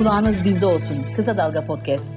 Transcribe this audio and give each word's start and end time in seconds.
Kulağınız 0.00 0.44
bizde 0.44 0.66
olsun. 0.66 1.06
Kısa 1.16 1.38
Dalga 1.38 1.66
Podcast. 1.66 2.14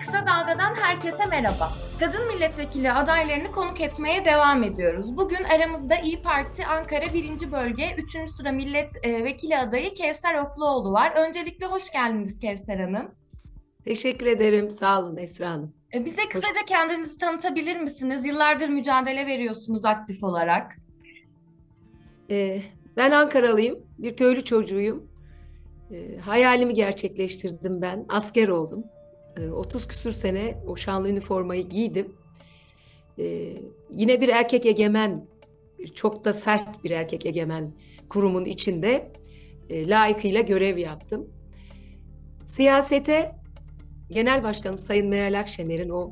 Kısa 0.00 0.26
Dalga'dan 0.26 0.74
herkese 0.74 1.26
merhaba. 1.26 1.68
Kadın 2.00 2.26
milletvekili 2.34 2.92
adaylarını 2.92 3.52
konuk 3.52 3.80
etmeye 3.80 4.24
devam 4.24 4.62
ediyoruz. 4.62 5.16
Bugün 5.16 5.44
aramızda 5.44 5.96
İyi 5.96 6.22
Parti 6.22 6.66
Ankara 6.66 7.14
1. 7.14 7.52
Bölge 7.52 7.96
3. 7.98 8.30
sıra 8.30 8.52
milletvekili 8.52 9.58
adayı 9.58 9.94
Kevser 9.94 10.34
Ofluoğlu 10.34 10.92
var. 10.92 11.12
Öncelikle 11.16 11.66
hoş 11.66 11.90
geldiniz 11.90 12.38
Kevser 12.38 12.78
Hanım. 12.78 13.10
Teşekkür 13.84 14.26
ederim. 14.26 14.70
Sağ 14.70 15.00
olun 15.00 15.16
Esra 15.16 15.50
Hanım. 15.50 15.74
E, 15.94 16.04
bize 16.04 16.28
kısaca 16.28 16.64
kendinizi 16.66 17.18
tanıtabilir 17.18 17.80
misiniz? 17.80 18.24
Yıllardır 18.24 18.68
mücadele 18.68 19.26
veriyorsunuz 19.26 19.84
aktif 19.84 20.24
olarak. 20.24 20.76
Ee, 22.30 22.62
ben 22.96 23.10
Ankaralıyım. 23.10 23.78
Bir 23.98 24.16
köylü 24.16 24.44
çocuğuyum. 24.44 25.17
Ee, 25.92 26.18
hayalimi 26.18 26.74
gerçekleştirdim 26.74 27.82
ben. 27.82 28.06
Asker 28.08 28.48
oldum. 28.48 28.84
Ee, 29.36 29.50
30 29.50 29.88
küsür 29.88 30.12
sene 30.12 30.58
o 30.66 30.76
şanlı 30.76 31.08
üniformayı 31.08 31.68
giydim. 31.68 32.16
Ee, 33.18 33.54
yine 33.90 34.20
bir 34.20 34.28
erkek 34.28 34.66
egemen, 34.66 35.26
çok 35.94 36.24
da 36.24 36.32
sert 36.32 36.84
bir 36.84 36.90
erkek 36.90 37.26
egemen 37.26 37.72
kurumun 38.08 38.44
içinde 38.44 39.12
e, 39.70 39.88
layıkıyla 39.88 40.40
görev 40.40 40.78
yaptım. 40.78 41.30
Siyasete 42.44 43.38
Genel 44.10 44.42
Başkanım 44.42 44.78
Sayın 44.78 45.08
Meral 45.08 45.40
Akşener'in 45.40 45.88
o 45.88 46.10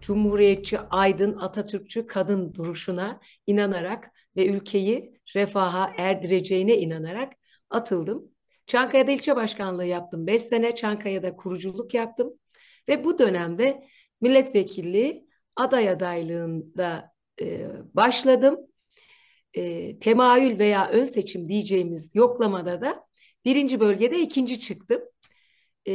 cumhuriyetçi, 0.00 0.78
aydın, 0.80 1.38
Atatürkçü 1.38 2.06
kadın 2.06 2.54
duruşuna 2.54 3.20
inanarak 3.46 4.10
ve 4.36 4.46
ülkeyi 4.46 5.20
refaha 5.36 5.92
erdireceğine 5.98 6.76
inanarak 6.78 7.32
atıldım. 7.70 8.35
Çankaya'da 8.66 9.12
ilçe 9.12 9.36
başkanlığı 9.36 9.84
yaptım. 9.84 10.26
Beş 10.26 10.42
sene 10.42 10.74
Çankaya'da 10.74 11.36
kuruculuk 11.36 11.94
yaptım. 11.94 12.34
Ve 12.88 13.04
bu 13.04 13.18
dönemde 13.18 13.86
milletvekilliği 14.20 15.28
aday 15.56 15.88
adaylığında 15.88 17.12
e, 17.40 17.68
başladım. 17.94 18.58
E, 19.54 19.98
temayül 19.98 20.58
veya 20.58 20.88
ön 20.88 21.04
seçim 21.04 21.48
diyeceğimiz 21.48 22.14
yoklamada 22.16 22.80
da 22.80 23.06
birinci 23.44 23.80
bölgede 23.80 24.20
ikinci 24.20 24.60
çıktım. 24.60 25.02
E, 25.88 25.94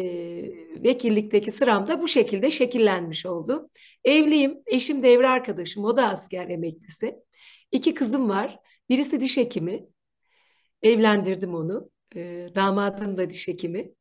vekillikteki 0.84 1.52
sıram 1.52 1.88
da 1.88 2.02
bu 2.02 2.08
şekilde 2.08 2.52
şekillenmiş 2.52 3.26
oldu. 3.26 3.70
Evliyim, 4.04 4.58
eşim 4.68 5.04
devre 5.04 5.28
arkadaşım, 5.28 5.86
o 5.86 5.98
da 5.98 6.10
asker 6.10 6.50
emeklisi. 6.50 7.16
İki 7.72 7.94
kızım 7.94 8.30
var, 8.30 8.60
birisi 8.90 9.20
diş 9.20 9.38
hekimi, 9.38 9.86
evlendirdim 10.84 11.56
onu. 11.56 11.91
E, 12.16 12.50
damadım 12.56 13.18
da 13.18 13.30
diş 13.30 13.48
hekimi. 13.48 13.92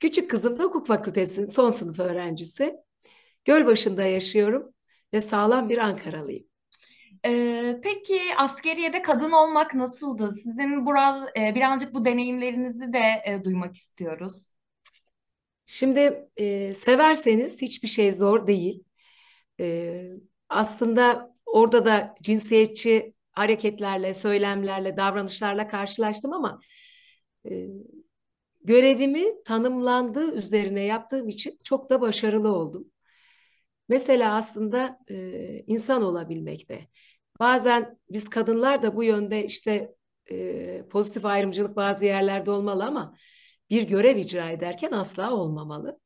Küçük 0.00 0.30
kızım 0.30 0.58
da 0.58 0.62
hukuk 0.62 0.86
fakültesinin 0.86 1.46
son 1.46 1.70
sınıf 1.70 2.00
öğrencisi. 2.00 2.76
Gölbaşı'nda 3.44 4.04
yaşıyorum 4.04 4.74
ve 5.12 5.20
sağlam 5.20 5.68
bir 5.68 5.78
Ankaralıyım. 5.78 6.50
Ee, 7.26 7.80
peki 7.82 8.20
askeriyede 8.36 9.02
kadın 9.02 9.32
olmak 9.32 9.74
nasıldı? 9.74 10.34
Sizin 10.34 10.86
biraz 10.86 11.24
e, 11.36 11.54
birazcık 11.54 11.94
bu 11.94 12.04
deneyimlerinizi 12.04 12.92
de 12.92 13.22
e, 13.24 13.44
duymak 13.44 13.76
istiyoruz. 13.76 14.50
Şimdi 15.66 16.28
e, 16.36 16.74
severseniz 16.74 17.62
hiçbir 17.62 17.88
şey 17.88 18.12
zor 18.12 18.46
değil. 18.46 18.84
E, 19.60 20.02
aslında 20.48 21.34
orada 21.46 21.84
da 21.84 22.14
cinsiyetçi 22.22 23.14
hareketlerle, 23.32 24.14
söylemlerle, 24.14 24.96
davranışlarla 24.96 25.66
karşılaştım 25.66 26.32
ama 26.32 26.60
e, 27.50 27.68
görevimi 28.64 29.42
tanımlandığı 29.44 30.34
üzerine 30.34 30.82
yaptığım 30.84 31.28
için 31.28 31.58
çok 31.64 31.90
da 31.90 32.00
başarılı 32.00 32.52
oldum. 32.52 32.90
Mesela 33.88 34.34
aslında 34.34 34.98
e, 35.10 35.16
insan 35.66 36.02
olabilmekte. 36.02 36.88
Bazen 37.40 37.98
biz 38.10 38.28
kadınlar 38.28 38.82
da 38.82 38.96
bu 38.96 39.04
yönde 39.04 39.44
işte 39.46 39.94
e, 40.30 40.88
pozitif 40.90 41.24
ayrımcılık 41.24 41.76
bazı 41.76 42.04
yerlerde 42.04 42.50
olmalı 42.50 42.84
ama 42.84 43.16
bir 43.70 43.82
görev 43.82 44.16
icra 44.16 44.50
ederken 44.50 44.92
asla 44.92 45.34
olmamalı. 45.34 46.00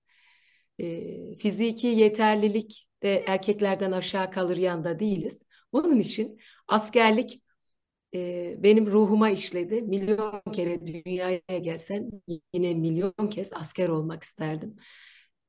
E, 0.78 1.37
fiziki 1.37 1.87
yeterlilik 1.87 2.89
de 3.03 3.25
erkeklerden 3.27 3.93
aşağı 3.93 4.31
kalır 4.31 4.56
yanda 4.56 4.99
değiliz. 4.99 5.43
Onun 5.73 5.99
için 5.99 6.39
askerlik 6.69 7.43
e, 8.14 8.54
benim 8.62 8.86
ruhuma 8.86 9.30
işledi. 9.30 9.82
Milyon 9.82 10.42
kere 10.52 10.86
dünyaya 10.86 11.58
gelsem 11.60 12.08
yine 12.52 12.75
milyon 12.75 13.30
kez 13.30 13.52
asker 13.52 13.88
olmak 13.88 14.22
isterdim. 14.22 14.76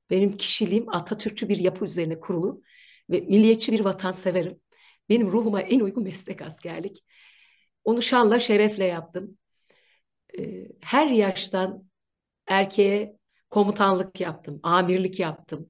Benim 0.10 0.38
kişiliğim 0.38 0.90
Atatürkçü 0.90 1.50
bir 1.50 1.58
yapı 1.58 1.86
üzerine 1.86 2.20
kurulu 2.20 2.62
ve 3.10 3.22
milliyetçi 3.22 3.72
bir 3.72 3.86
vatanseverim. 3.86 4.62
Benim 5.10 5.28
ruhuma 5.28 5.62
en 5.62 5.80
uygun 5.80 6.04
meslek 6.04 6.42
askerlik. 6.42 7.04
Onu 7.84 8.02
şanla 8.02 8.40
şerefle 8.40 8.86
yaptım. 8.86 9.38
E, 10.40 10.68
her 10.82 11.08
yaştan 11.08 11.90
erkeğe 12.48 13.18
komutanlık 13.50 14.22
yaptım, 14.22 14.60
amirlik 14.64 15.20
yaptım. 15.20 15.70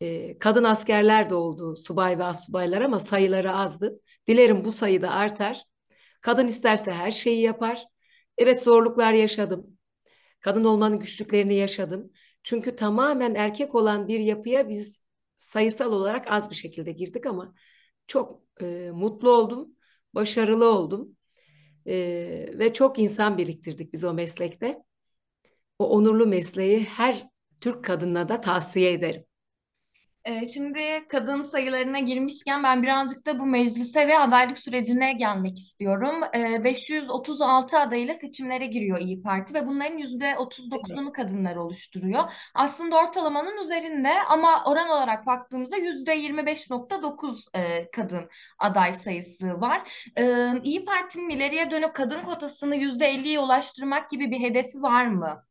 E, 0.00 0.38
kadın 0.38 0.64
askerler 0.64 1.30
de 1.30 1.34
oldu, 1.34 1.76
subay 1.76 2.18
ve 2.18 2.24
astsubaylar 2.24 2.80
ama 2.80 3.00
sayıları 3.00 3.56
azdı. 3.56 4.00
Dilerim 4.26 4.64
bu 4.64 4.72
sayı 4.72 5.02
da 5.02 5.10
artar. 5.10 5.64
Kadın 6.20 6.46
isterse 6.48 6.92
her 6.92 7.10
şeyi 7.10 7.40
yapar. 7.40 7.84
Evet 8.38 8.62
zorluklar 8.62 9.12
yaşadım. 9.12 9.78
Kadın 10.40 10.64
olmanın 10.64 11.00
güçlüklerini 11.00 11.54
yaşadım. 11.54 12.12
Çünkü 12.42 12.76
tamamen 12.76 13.34
erkek 13.34 13.74
olan 13.74 14.08
bir 14.08 14.20
yapıya 14.20 14.68
biz 14.68 15.02
sayısal 15.36 15.92
olarak 15.92 16.32
az 16.32 16.50
bir 16.50 16.54
şekilde 16.54 16.92
girdik 16.92 17.26
ama 17.26 17.54
çok 18.06 18.42
e, 18.62 18.90
mutlu 18.94 19.30
oldum, 19.30 19.76
başarılı 20.14 20.70
oldum 20.72 21.16
e, 21.86 21.96
ve 22.54 22.72
çok 22.74 22.98
insan 22.98 23.38
biriktirdik 23.38 23.92
biz 23.92 24.04
o 24.04 24.14
meslekte. 24.14 24.82
O 25.78 25.88
onurlu 25.90 26.26
mesleği 26.26 26.84
her 26.84 27.28
Türk 27.60 27.84
kadınına 27.84 28.28
da 28.28 28.40
tavsiye 28.40 28.92
ederim. 28.92 29.24
Ee, 30.28 30.46
şimdi 30.46 31.08
kadın 31.08 31.42
sayılarına 31.42 31.98
girmişken 31.98 32.62
ben 32.62 32.82
birazcık 32.82 33.26
da 33.26 33.38
bu 33.38 33.46
meclise 33.46 34.08
ve 34.08 34.18
adaylık 34.18 34.58
sürecine 34.58 35.12
gelmek 35.12 35.58
istiyorum. 35.58 36.22
536 36.64 37.76
ee, 37.76 37.78
adayla 37.78 38.14
seçimlere 38.14 38.66
giriyor 38.66 38.98
İyi 38.98 39.22
Parti 39.22 39.54
ve 39.54 39.66
bunların 39.66 39.98
%39'unu 39.98 41.12
kadınlar 41.12 41.56
oluşturuyor. 41.56 42.32
Aslında 42.54 42.96
ortalamanın 42.96 43.64
üzerinde 43.64 44.22
ama 44.28 44.64
oran 44.66 44.88
olarak 44.88 45.26
baktığımızda 45.26 45.76
%25.9 45.76 47.46
e, 47.54 47.90
kadın 47.90 48.30
aday 48.58 48.94
sayısı 48.94 49.60
var. 49.60 50.08
Ee, 50.18 50.52
İyi 50.62 50.84
Parti'nin 50.84 51.28
ileriye 51.28 51.70
dönük 51.70 51.94
kadın 51.94 52.22
kotasını 52.22 52.76
%50'ye 52.76 53.40
ulaştırmak 53.40 54.10
gibi 54.10 54.30
bir 54.30 54.40
hedefi 54.40 54.82
var 54.82 55.06
mı? 55.06 55.44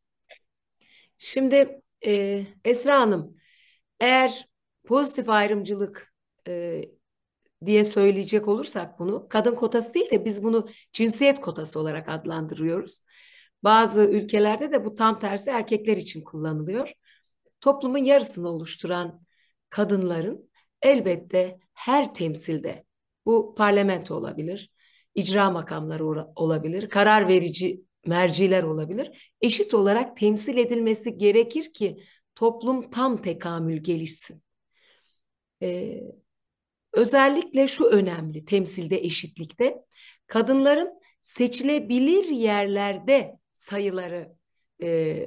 Şimdi 1.17 1.81
e, 2.05 2.41
Esra 2.65 2.99
Hanım, 2.99 3.37
eğer 3.99 4.47
pozitif 4.87 5.29
ayrımcılık 5.29 6.13
e, 6.47 6.81
diye 7.65 7.83
söyleyecek 7.83 8.47
olursak 8.47 8.99
bunu 8.99 9.27
kadın 9.29 9.55
kotası 9.55 9.93
değil 9.93 10.11
de 10.11 10.25
biz 10.25 10.43
bunu 10.43 10.67
cinsiyet 10.93 11.41
kotası 11.41 11.79
olarak 11.79 12.09
adlandırıyoruz. 12.09 12.99
Bazı 13.63 14.01
ülkelerde 14.01 14.71
de 14.71 14.85
bu 14.85 14.95
tam 14.95 15.19
tersi 15.19 15.49
erkekler 15.49 15.97
için 15.97 16.23
kullanılıyor. 16.23 16.91
Toplumun 17.61 17.97
yarısını 17.97 18.49
oluşturan 18.49 19.21
kadınların 19.69 20.49
elbette 20.81 21.59
her 21.73 22.13
temsilde 22.13 22.85
bu 23.25 23.55
parlamento 23.57 24.15
olabilir, 24.15 24.71
icra 25.15 25.51
makamları 25.51 26.05
olabilir, 26.35 26.89
karar 26.89 27.27
verici 27.27 27.81
merciler 28.05 28.63
olabilir. 28.63 29.33
Eşit 29.41 29.73
olarak 29.73 30.17
temsil 30.17 30.57
edilmesi 30.57 31.17
gerekir 31.17 31.73
ki 31.73 32.03
toplum 32.35 32.89
tam 32.89 33.21
tekamül 33.21 33.77
gelişsin. 33.83 34.46
Ee, 35.61 36.03
özellikle 36.93 37.67
şu 37.67 37.85
önemli 37.85 38.45
temsilde 38.45 38.97
eşitlikte 38.97 39.77
kadınların 40.27 40.99
seçilebilir 41.21 42.25
yerlerde 42.25 43.39
sayıları 43.53 44.35
e, 44.83 45.25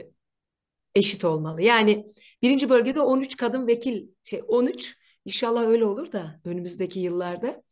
eşit 0.95 1.25
olmalı. 1.25 1.63
Yani 1.63 2.07
birinci 2.43 2.69
bölgede 2.69 3.01
13 3.01 3.37
kadın 3.37 3.67
vekil 3.67 4.09
şey 4.23 4.43
13 4.49 4.97
inşallah 5.25 5.63
öyle 5.63 5.85
olur 5.85 6.13
da 6.13 6.41
önümüzdeki 6.45 7.01
yıllarda 7.01 7.63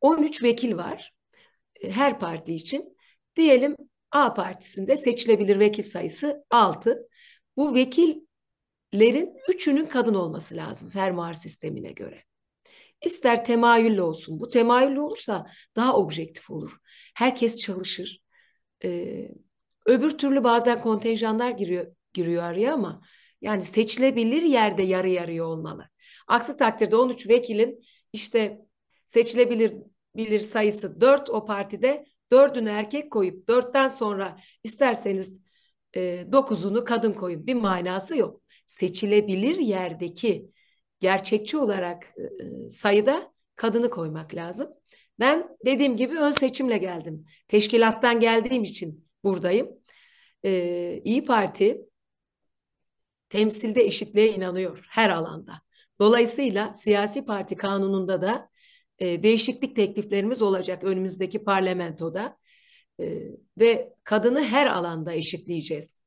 13 0.00 0.42
vekil 0.42 0.76
var 0.76 1.12
her 1.82 2.18
parti 2.18 2.54
için. 2.54 2.96
Diyelim 3.36 3.76
A 4.10 4.34
partisinde 4.34 4.96
seçilebilir 4.96 5.58
vekil 5.58 5.82
sayısı 5.82 6.44
6. 6.50 7.08
Bu 7.56 7.74
vekillerin 8.94 9.36
üçünün 9.48 9.86
kadın 9.86 10.14
olması 10.14 10.56
lazım 10.56 10.88
fermuar 10.88 11.34
sistemine 11.34 11.92
göre. 11.92 12.22
İster 13.04 13.44
temayüllü 13.44 14.02
olsun. 14.02 14.40
Bu 14.40 14.48
temayüllü 14.48 15.00
olursa 15.00 15.46
daha 15.76 15.96
objektif 15.96 16.50
olur. 16.50 16.76
Herkes 17.14 17.60
çalışır. 17.60 18.20
Ee, 18.84 19.28
Öbür 19.86 20.18
türlü 20.18 20.44
bazen 20.44 20.80
kontenjanlar 20.80 21.50
giriyor 21.50 21.86
giriyor 22.12 22.42
araya 22.42 22.74
ama 22.74 23.02
yani 23.40 23.62
seçilebilir 23.62 24.42
yerde 24.42 24.82
yarı 24.82 25.08
yarıya 25.08 25.44
olmalı. 25.44 25.88
Aksi 26.28 26.56
takdirde 26.56 26.96
13 26.96 27.28
vekilin 27.28 27.80
işte 28.12 28.60
seçilebilir 29.06 29.74
bilir 30.16 30.40
sayısı 30.40 31.00
4 31.00 31.30
o 31.30 31.46
partide 31.46 32.04
dördünü 32.32 32.68
erkek 32.68 33.12
koyup 33.12 33.48
dörtten 33.48 33.88
sonra 33.88 34.36
isterseniz 34.64 35.40
e, 35.96 36.26
dokuzunu 36.32 36.84
kadın 36.84 37.12
koyun 37.12 37.46
bir 37.46 37.54
manası 37.54 38.16
yok. 38.16 38.39
Seçilebilir 38.70 39.56
yerdeki 39.56 40.50
gerçekçi 41.00 41.56
olarak 41.56 42.14
e, 42.18 42.70
sayıda 42.70 43.32
kadını 43.56 43.90
koymak 43.90 44.34
lazım. 44.34 44.68
Ben 45.20 45.56
dediğim 45.66 45.96
gibi 45.96 46.18
ön 46.18 46.30
seçimle 46.30 46.78
geldim. 46.78 47.26
Teşkilattan 47.48 48.20
geldiğim 48.20 48.62
için 48.62 49.08
buradayım. 49.24 49.68
Ee, 50.44 51.00
İyi 51.04 51.24
Parti 51.24 51.80
temsilde 53.28 53.82
eşitliğe 53.82 54.34
inanıyor 54.34 54.86
her 54.90 55.10
alanda. 55.10 55.52
Dolayısıyla 56.00 56.74
siyasi 56.74 57.24
parti 57.24 57.56
kanununda 57.56 58.22
da 58.22 58.50
e, 58.98 59.22
değişiklik 59.22 59.76
tekliflerimiz 59.76 60.42
olacak 60.42 60.84
önümüzdeki 60.84 61.44
parlamentoda 61.44 62.38
e, 63.00 63.22
ve 63.58 63.92
kadını 64.04 64.44
her 64.44 64.66
alanda 64.66 65.12
eşitleyeceğiz. 65.12 65.99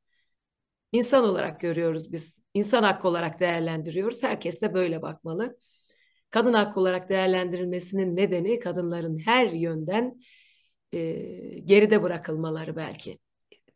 İnsan 0.94 1.24
olarak 1.24 1.60
görüyoruz 1.60 2.12
biz, 2.12 2.42
insan 2.54 2.84
hakkı 2.84 3.08
olarak 3.08 3.40
değerlendiriyoruz. 3.40 4.24
Herkes 4.24 4.62
de 4.62 4.74
böyle 4.74 5.02
bakmalı. 5.02 5.58
Kadın 6.30 6.54
hakkı 6.54 6.80
olarak 6.80 7.10
değerlendirilmesinin 7.10 8.16
nedeni 8.16 8.60
kadınların 8.60 9.18
her 9.18 9.48
yönden 9.48 10.22
e, 10.92 11.00
geride 11.60 12.04
bırakılmaları 12.04 12.76
belki. 12.76 13.20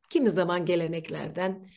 Kimi 0.10 0.30
zaman 0.30 0.66
geleneklerden, 0.66 1.70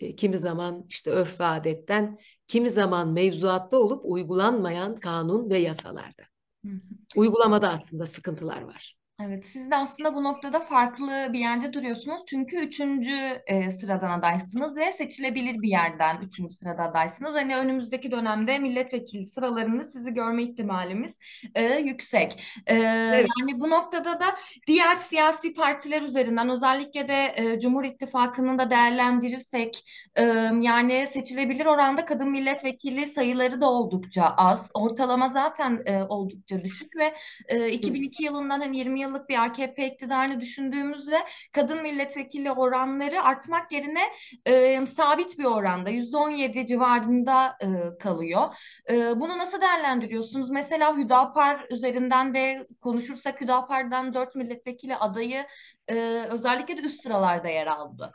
e, 0.00 0.16
kimi 0.16 0.38
zaman 0.38 0.84
işte 0.88 1.10
örf 1.10 1.40
ve 1.40 1.44
adetten, 1.44 2.18
kimi 2.46 2.70
zaman 2.70 3.12
mevzuatta 3.12 3.76
olup 3.76 4.00
uygulanmayan 4.04 4.94
kanun 4.94 5.50
ve 5.50 5.58
yasalarda. 5.58 6.22
Hı 6.64 6.72
hı. 6.72 6.80
Uygulamada 7.16 7.68
aslında 7.70 8.06
sıkıntılar 8.06 8.62
var. 8.62 8.97
Evet, 9.22 9.46
siz 9.46 9.70
de 9.70 9.76
aslında 9.76 10.14
bu 10.14 10.24
noktada 10.24 10.60
farklı 10.60 11.28
bir 11.32 11.38
yerde 11.38 11.72
duruyorsunuz. 11.72 12.20
Çünkü 12.26 12.56
üçüncü 12.56 13.42
e, 13.46 13.70
sıradan 13.70 14.18
adaysınız 14.18 14.76
ve 14.76 14.92
seçilebilir 14.92 15.62
bir 15.62 15.68
yerden 15.68 16.20
üçüncü 16.22 16.54
sırada 16.54 16.82
adaysınız. 16.82 17.34
Hani 17.34 17.56
önümüzdeki 17.56 18.10
dönemde 18.10 18.58
milletvekili 18.58 19.26
sıralarında 19.26 19.84
sizi 19.84 20.14
görme 20.14 20.42
ihtimalimiz 20.42 21.18
e, 21.54 21.62
yüksek. 21.64 22.42
E, 22.66 22.74
evet. 22.74 23.26
Yani 23.40 23.60
bu 23.60 23.70
noktada 23.70 24.20
da 24.20 24.26
diğer 24.66 24.96
siyasi 24.96 25.52
partiler 25.52 26.02
üzerinden 26.02 26.48
özellikle 26.48 27.08
de 27.08 27.34
e, 27.36 27.60
Cumhur 27.60 27.84
İttifakı'nın 27.84 28.58
da 28.58 28.70
değerlendirirsek 28.70 29.84
e, 30.16 30.22
yani 30.60 31.06
seçilebilir 31.06 31.66
oranda 31.66 32.04
kadın 32.04 32.30
milletvekili 32.30 33.06
sayıları 33.06 33.60
da 33.60 33.70
oldukça 33.70 34.24
az. 34.24 34.70
Ortalama 34.74 35.28
zaten 35.28 35.82
e, 35.86 36.02
oldukça 36.02 36.64
düşük 36.64 36.96
ve 36.96 37.14
e, 37.48 37.70
2002 37.70 38.24
yılından 38.24 38.60
hani 38.60 38.78
20 38.78 39.00
yıl 39.00 39.07
yıllık 39.08 39.28
bir 39.28 39.44
AKP 39.44 39.86
iktidarını 39.86 40.40
düşündüğümüzde 40.40 41.16
kadın 41.52 41.82
milletvekili 41.82 42.52
oranları 42.52 43.22
artmak 43.22 43.72
yerine 43.72 44.02
e, 44.46 44.86
sabit 44.86 45.38
bir 45.38 45.44
oranda 45.44 45.90
%17 45.90 46.66
civarında 46.66 47.56
e, 47.62 47.98
kalıyor. 47.98 48.54
E, 48.90 49.20
bunu 49.20 49.38
nasıl 49.38 49.60
değerlendiriyorsunuz? 49.60 50.50
Mesela 50.50 50.96
Hüdapar 50.96 51.66
üzerinden 51.70 52.34
de 52.34 52.66
konuşursak 52.80 53.40
Hüdapar'dan 53.40 54.14
4 54.14 54.34
milletvekili 54.34 54.96
adayı 54.96 55.46
e, 55.88 55.94
özellikle 56.30 56.76
de 56.76 56.80
üst 56.80 57.02
sıralarda 57.02 57.48
yer 57.48 57.66
aldı. 57.66 58.12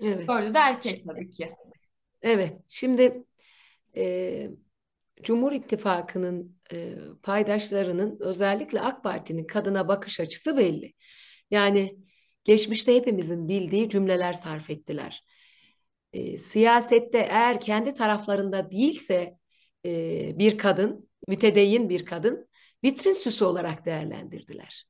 Evet. 0.00 0.28
Böyle 0.28 0.54
de 0.54 0.58
erkek 0.58 1.04
tabii 1.06 1.30
ki. 1.30 1.52
Evet. 2.22 2.56
Şimdi 2.68 3.24
e, 3.96 4.50
Cumhur 5.22 5.52
İttifakı'nın 5.52 6.58
e, 6.72 6.94
paydaşlarının 7.22 8.18
özellikle 8.20 8.80
AK 8.80 9.04
Parti'nin 9.04 9.46
kadına 9.46 9.88
bakış 9.88 10.20
açısı 10.20 10.56
belli. 10.56 10.92
Yani 11.50 11.96
geçmişte 12.44 12.94
hepimizin 12.96 13.48
bildiği 13.48 13.90
cümleler 13.90 14.32
sarf 14.32 14.70
ettiler. 14.70 15.24
E, 16.12 16.38
siyasette 16.38 17.18
eğer 17.18 17.60
kendi 17.60 17.94
taraflarında 17.94 18.70
değilse 18.70 19.38
e, 19.86 20.38
bir 20.38 20.58
kadın, 20.58 21.08
mütedeyyin 21.28 21.88
bir 21.88 22.04
kadın 22.04 22.48
vitrin 22.84 23.12
süsü 23.12 23.44
olarak 23.44 23.86
değerlendirdiler. 23.86 24.86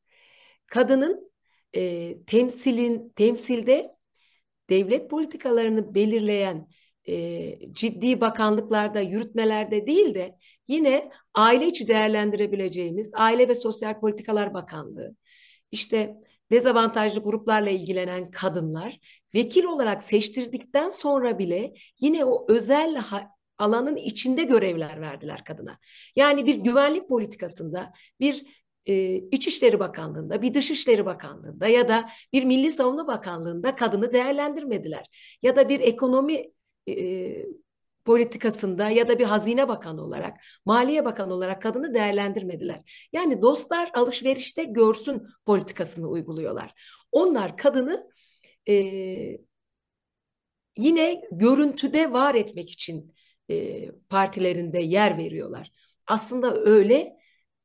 Kadının 0.66 1.32
e, 1.76 2.14
temsilin 2.24 3.12
temsilde 3.16 3.96
devlet 4.70 5.10
politikalarını 5.10 5.94
belirleyen 5.94 6.68
e, 7.08 7.58
ciddi 7.72 8.20
bakanlıklarda, 8.20 9.00
yürütmelerde 9.00 9.86
değil 9.86 10.14
de 10.14 10.36
yine 10.68 11.10
aile 11.34 11.66
içi 11.66 11.88
değerlendirebileceğimiz 11.88 13.10
Aile 13.14 13.48
ve 13.48 13.54
Sosyal 13.54 14.00
Politikalar 14.00 14.54
Bakanlığı, 14.54 15.16
işte 15.72 16.16
dezavantajlı 16.50 17.22
gruplarla 17.22 17.70
ilgilenen 17.70 18.30
kadınlar 18.30 18.98
vekil 19.34 19.64
olarak 19.64 20.02
seçtirdikten 20.02 20.88
sonra 20.88 21.38
bile 21.38 21.74
yine 22.00 22.24
o 22.24 22.46
özel 22.48 23.02
alanın 23.58 23.96
içinde 23.96 24.42
görevler 24.42 25.00
verdiler 25.00 25.44
kadına. 25.44 25.78
Yani 26.16 26.46
bir 26.46 26.54
güvenlik 26.54 27.08
politikasında, 27.08 27.92
bir 28.20 28.44
e, 28.86 29.14
İçişleri 29.14 29.80
Bakanlığı'nda, 29.80 30.42
bir 30.42 30.54
Dışişleri 30.54 31.06
Bakanlığı'nda 31.06 31.68
ya 31.68 31.88
da 31.88 32.10
bir 32.32 32.44
Milli 32.44 32.72
Savunma 32.72 33.06
Bakanlığı'nda 33.06 33.76
kadını 33.76 34.12
değerlendirmediler. 34.12 35.06
Ya 35.42 35.56
da 35.56 35.68
bir 35.68 35.80
ekonomi 35.80 36.44
politikasında 38.04 38.90
ya 38.90 39.08
da 39.08 39.18
bir 39.18 39.24
hazine 39.24 39.68
bakanı 39.68 40.02
olarak, 40.02 40.40
maliye 40.64 41.04
bakanı 41.04 41.34
olarak 41.34 41.62
kadını 41.62 41.94
değerlendirmediler. 41.94 43.08
Yani 43.12 43.42
dostlar 43.42 43.90
alışverişte 43.94 44.64
görsün 44.64 45.22
politikasını 45.46 46.08
uyguluyorlar. 46.08 46.74
Onlar 47.12 47.56
kadını 47.56 48.10
e, 48.68 48.74
yine 50.76 51.22
görüntüde 51.32 52.12
var 52.12 52.34
etmek 52.34 52.70
için 52.70 53.14
e, 53.50 53.90
partilerinde 53.90 54.78
yer 54.78 55.18
veriyorlar. 55.18 55.72
Aslında 56.06 56.56
öyle 56.56 57.16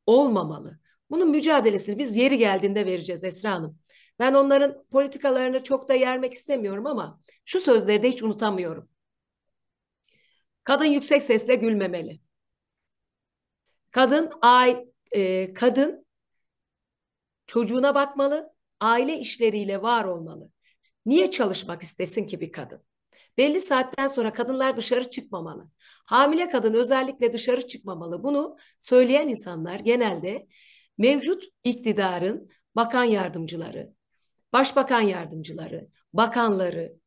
olmamalı. 0.06 0.79
Bunun 1.09 1.29
mücadelesini 1.29 1.97
biz 1.97 2.15
yeri 2.15 2.38
geldiğinde 2.38 2.85
vereceğiz 2.85 3.24
Esra 3.24 3.51
Hanım. 3.51 3.79
Ben 4.19 4.34
onların 4.34 4.84
politikalarını 4.91 5.63
çok 5.63 5.89
da 5.89 5.93
yermek 5.93 6.34
istemiyorum 6.34 6.86
ama 6.88 7.22
şu 7.46 7.60
sözleri 7.60 8.03
de 8.03 8.10
hiç 8.10 8.24
unutamıyorum. 8.24 8.89
Kadın 10.63 10.86
yüksek 10.86 11.24
sesle 11.24 11.56
gülmemeli. 11.56 12.20
Kadın 13.91 14.32
ay 14.41 14.86
e, 15.12 15.53
kadın 15.53 16.06
çocuğuna 17.48 17.96
bakmalı, 17.96 18.53
aile 18.80 19.20
işleriyle 19.20 19.82
var 19.82 20.06
olmalı. 20.06 20.51
Niye 21.06 21.32
çalışmak 21.32 21.82
istesin 21.84 22.24
ki 22.24 22.41
bir 22.41 22.51
kadın? 22.51 22.84
Belli 23.38 23.62
saatten 23.62 24.08
sonra 24.08 24.34
kadınlar 24.34 24.77
dışarı 24.77 25.10
çıkmamalı. 25.10 25.72
Hamile 26.06 26.50
kadın 26.50 26.74
özellikle 26.74 27.34
dışarı 27.34 27.68
çıkmamalı. 27.68 28.24
Bunu 28.24 28.58
söyleyen 28.80 29.27
insanlar 29.27 29.80
genelde 29.80 30.48
mevcut 30.98 31.44
iktidarın 31.63 32.50
bakan 32.75 33.03
yardımcıları, 33.03 33.94
başbakan 34.53 35.01
yardımcıları, 35.01 35.88
bakanları, 36.13 37.00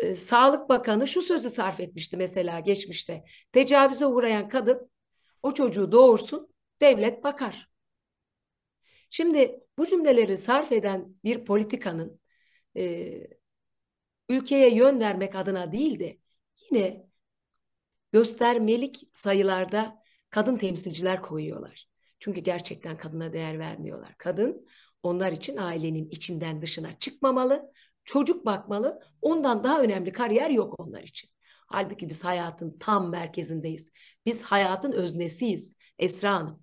e, 0.00 0.16
Sağlık 0.16 0.68
Bakanı 0.68 1.08
şu 1.08 1.22
sözü 1.22 1.50
sarf 1.50 1.80
etmişti 1.80 2.16
mesela 2.16 2.60
geçmişte. 2.60 3.24
Tecavüze 3.52 4.06
uğrayan 4.06 4.48
kadın 4.48 4.90
o 5.42 5.54
çocuğu 5.54 5.92
doğursun, 5.92 6.48
devlet 6.80 7.24
bakar. 7.24 7.68
Şimdi 9.10 9.60
bu 9.78 9.86
cümleleri 9.86 10.36
sarf 10.36 10.72
eden 10.72 11.14
bir 11.24 11.44
politikanın 11.44 12.20
e, 12.76 13.12
ülkeye 14.28 14.74
yön 14.74 15.00
vermek 15.00 15.34
adına 15.34 15.72
değil 15.72 16.00
de 16.00 16.18
yine 16.70 17.06
göstermelik 18.12 19.08
sayılarda 19.12 20.02
kadın 20.30 20.56
temsilciler 20.56 21.22
koyuyorlar. 21.22 21.88
Çünkü 22.18 22.40
gerçekten 22.40 22.96
kadına 22.96 23.32
değer 23.32 23.58
vermiyorlar. 23.58 24.14
Kadın 24.18 24.66
onlar 25.02 25.32
için 25.32 25.56
ailenin 25.56 26.08
içinden 26.10 26.62
dışına 26.62 26.98
çıkmamalı, 26.98 27.72
çocuk 28.04 28.46
bakmalı. 28.46 29.00
Ondan 29.22 29.64
daha 29.64 29.80
önemli 29.82 30.12
kariyer 30.12 30.50
yok 30.50 30.80
onlar 30.80 31.02
için. 31.02 31.30
Halbuki 31.66 32.08
biz 32.08 32.24
hayatın 32.24 32.78
tam 32.78 33.10
merkezindeyiz. 33.10 33.90
Biz 34.26 34.42
hayatın 34.42 34.92
öznesiyiz 34.92 35.76
Esra 35.98 36.34
Hanım. 36.34 36.62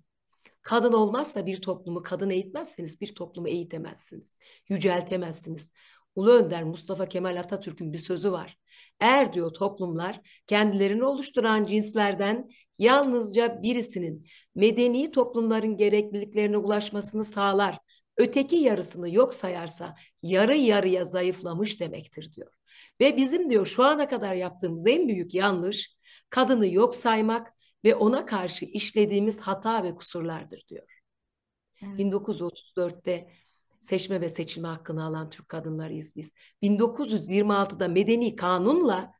Kadın 0.62 0.92
olmazsa 0.92 1.46
bir 1.46 1.62
toplumu, 1.62 2.02
kadın 2.02 2.30
eğitmezseniz 2.30 3.00
bir 3.00 3.14
toplumu 3.14 3.48
eğitemezsiniz, 3.48 4.38
yüceltemezsiniz. 4.68 5.72
Ulu 6.14 6.32
Önder 6.32 6.64
Mustafa 6.64 7.06
Kemal 7.08 7.36
Atatürk'ün 7.36 7.92
bir 7.92 7.98
sözü 7.98 8.32
var. 8.32 8.58
Eğer 9.00 9.32
diyor 9.32 9.50
toplumlar 9.52 10.20
kendilerini 10.46 11.04
oluşturan 11.04 11.66
cinslerden 11.66 12.48
yalnızca 12.78 13.62
birisinin 13.62 14.26
medeni 14.54 15.10
toplumların 15.10 15.76
gerekliliklerine 15.76 16.58
ulaşmasını 16.58 17.24
sağlar, 17.24 17.78
öteki 18.20 18.56
yarısını 18.56 19.10
yok 19.14 19.34
sayarsa 19.34 19.94
yarı 20.22 20.56
yarıya 20.56 21.04
zayıflamış 21.04 21.80
demektir 21.80 22.32
diyor. 22.32 22.52
Ve 23.00 23.16
bizim 23.16 23.50
diyor 23.50 23.66
şu 23.66 23.84
ana 23.84 24.08
kadar 24.08 24.34
yaptığımız 24.34 24.86
en 24.86 25.08
büyük 25.08 25.34
yanlış 25.34 25.96
kadını 26.30 26.66
yok 26.66 26.94
saymak 26.94 27.54
ve 27.84 27.94
ona 27.94 28.26
karşı 28.26 28.64
işlediğimiz 28.64 29.40
hata 29.40 29.84
ve 29.84 29.94
kusurlardır 29.94 30.64
diyor. 30.68 31.00
Evet. 31.82 31.98
1934'te 31.98 33.30
seçme 33.80 34.20
ve 34.20 34.28
seçilme 34.28 34.68
hakkını 34.68 35.04
alan 35.04 35.30
Türk 35.30 35.48
kadınlarıyız 35.48 36.16
biz. 36.16 36.34
1926'da 36.62 37.88
medeni 37.88 38.36
kanunla 38.36 39.12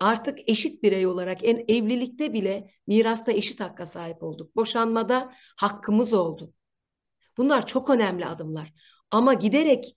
artık 0.00 0.38
eşit 0.48 0.82
birey 0.82 1.06
olarak 1.06 1.44
en 1.44 1.64
evlilikte 1.68 2.32
bile 2.32 2.70
mirasta 2.86 3.32
eşit 3.32 3.60
hakka 3.60 3.86
sahip 3.86 4.22
olduk. 4.22 4.56
Boşanmada 4.56 5.32
hakkımız 5.56 6.12
oldu. 6.12 6.52
Bunlar 7.36 7.66
çok 7.66 7.90
önemli 7.90 8.26
adımlar. 8.26 8.72
Ama 9.10 9.34
giderek 9.34 9.96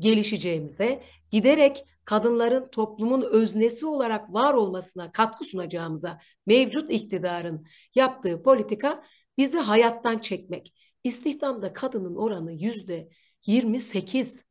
gelişeceğimize, 0.00 1.02
giderek 1.30 1.84
kadınların 2.04 2.68
toplumun 2.68 3.22
öznesi 3.22 3.86
olarak 3.86 4.32
var 4.32 4.54
olmasına 4.54 5.12
katkı 5.12 5.44
sunacağımıza 5.44 6.18
mevcut 6.46 6.90
iktidarın 6.90 7.66
yaptığı 7.94 8.42
politika 8.42 9.04
bizi 9.38 9.58
hayattan 9.58 10.18
çekmek. 10.18 10.74
İstihdamda 11.04 11.72
kadının 11.72 12.16
oranı 12.16 12.52
yüzde 12.52 13.08
28. 13.46 14.44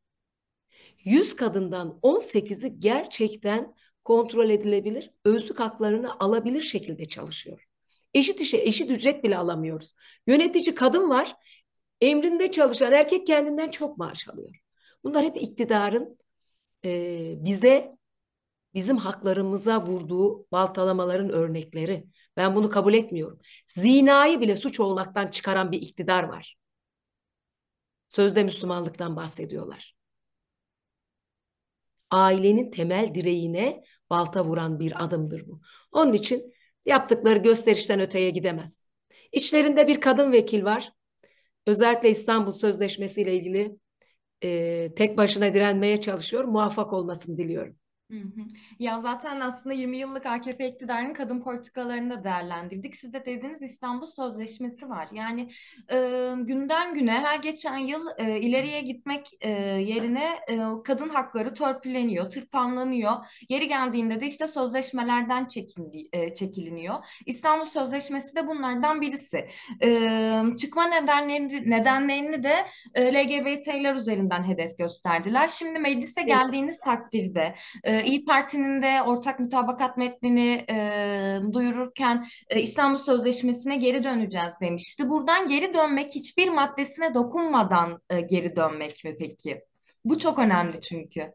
100 1.04 1.36
kadından 1.36 2.00
18'i 2.02 2.80
gerçekten 2.80 3.76
kontrol 4.04 4.50
edilebilir, 4.50 5.12
özlük 5.26 5.60
haklarını 5.60 6.20
alabilir 6.20 6.62
şekilde 6.62 7.06
çalışıyor. 7.08 7.68
Eşit 8.14 8.42
işe 8.42 8.58
eşit 8.58 8.92
ücret 8.92 9.24
bile 9.24 9.38
alamıyoruz. 9.38 9.94
Yönetici 10.28 10.76
kadın 10.76 11.10
var, 11.10 11.36
emrinde 12.02 12.52
çalışan 12.52 12.94
erkek 12.94 13.28
kendinden 13.28 13.72
çok 13.72 13.98
maaş 13.98 14.28
alıyor. 14.28 14.56
Bunlar 15.04 15.24
hep 15.24 15.38
iktidarın 15.38 16.18
e, 16.86 17.34
bize 17.46 17.98
bizim 18.74 18.98
haklarımıza 18.98 19.86
vurduğu 19.86 20.48
baltalamaların 20.52 21.30
örnekleri. 21.30 22.06
Ben 22.38 22.56
bunu 22.56 22.70
kabul 22.70 22.94
etmiyorum. 22.94 23.40
Zinayı 23.68 24.42
bile 24.42 24.56
suç 24.56 24.80
olmaktan 24.80 25.28
çıkaran 25.28 25.72
bir 25.72 25.82
iktidar 25.82 26.24
var. 26.24 26.58
Sözde 28.10 28.44
Müslümanlıktan 28.44 29.16
bahsediyorlar. 29.16 29.96
Ailenin 32.12 32.72
temel 32.72 33.16
direğine 33.16 33.84
balta 34.10 34.46
vuran 34.46 34.80
bir 34.80 35.04
adımdır 35.04 35.48
bu. 35.48 35.62
Onun 35.92 36.14
için 36.14 36.54
yaptıkları 36.86 37.40
gösterişten 37.40 38.00
öteye 38.00 38.30
gidemez. 38.30 38.88
İçlerinde 39.32 39.88
bir 39.88 40.02
kadın 40.02 40.32
vekil 40.32 40.64
var. 40.64 40.92
Özellikle 41.68 42.10
İstanbul 42.10 42.52
Sözleşmesi 42.52 43.22
ile 43.22 43.36
ilgili 43.36 43.78
e, 44.44 44.94
tek 44.96 45.18
başına 45.18 45.54
direnmeye 45.54 46.02
çalışıyor. 46.02 46.44
Muvaffak 46.44 46.94
olmasını 46.94 47.38
diliyorum. 47.38 47.78
Hı 48.12 48.18
hı. 48.18 48.42
Ya 48.80 49.02
zaten 49.02 49.40
aslında 49.40 49.76
20 49.76 49.98
yıllık 49.98 50.26
AKP 50.26 50.70
iktidarının 50.70 51.14
kadın 51.14 51.42
politikalarını 51.42 52.10
da 52.10 52.24
değerlendirdik. 52.24 52.96
Siz 52.96 53.14
de 53.14 53.26
dediğiniz 53.26 53.62
İstanbul 53.62 54.08
Sözleşmesi 54.08 54.90
var. 54.90 55.08
Yani 55.12 55.50
e, 55.92 55.98
günden 56.38 56.94
güne 56.94 57.12
her 57.12 57.40
geçen 57.40 57.78
yıl 57.78 58.08
e, 58.18 58.40
ileriye 58.40 58.82
gitmek 58.82 59.30
e, 59.42 59.50
yerine 59.52 60.40
e, 60.48 60.60
kadın 60.84 61.10
hakları 61.10 61.54
törpüleniyor, 61.54 62.30
tırpanlanıyor. 62.30 63.12
Yeri 63.50 63.68
geldiğinde 63.68 64.22
de 64.22 64.28
işte 64.28 64.48
sözleşmelerden 64.48 65.46
çekildi, 65.46 66.08
e, 66.14 66.34
çekiliniyor. 66.34 66.96
İstanbul 67.26 67.66
Sözleşmesi 67.66 68.36
de 68.36 68.48
bunlardan 68.48 69.02
birisi. 69.02 69.48
E, 69.84 70.40
çıkma 70.58 70.88
nedenlerini, 70.88 71.70
nedenlerini 71.70 72.44
de 72.44 72.56
e, 72.94 73.14
LGBT'ler 73.14 73.96
üzerinden 73.96 74.44
hedef 74.44 74.78
gösterdiler. 74.78 75.48
Şimdi 75.48 75.80
meclise 75.80 76.22
geldiğiniz 76.22 76.80
takdirde 76.80 77.56
e, 77.84 77.95
e, 77.96 78.06
İyi 78.06 78.26
Parti'nin 78.26 78.82
de 78.82 79.02
ortak 79.02 79.40
mutabakat 79.40 79.98
metnini 79.98 80.66
e, 80.70 81.40
duyururken 81.54 82.28
e, 82.50 82.62
İstanbul 82.62 82.98
Sözleşmesi'ne 82.98 83.76
geri 83.76 84.04
döneceğiz 84.04 84.54
demişti. 84.62 85.10
Buradan 85.10 85.48
geri 85.48 85.74
dönmek 85.74 86.16
hiçbir 86.16 86.50
maddesine 86.50 87.14
dokunmadan 87.14 88.02
e, 88.10 88.22
geri 88.22 88.56
dönmek 88.56 89.04
mi 89.06 89.16
peki? 89.20 89.62
Bu 90.06 90.20
çok 90.20 90.40
önemli 90.40 90.82
çünkü. 90.82 91.34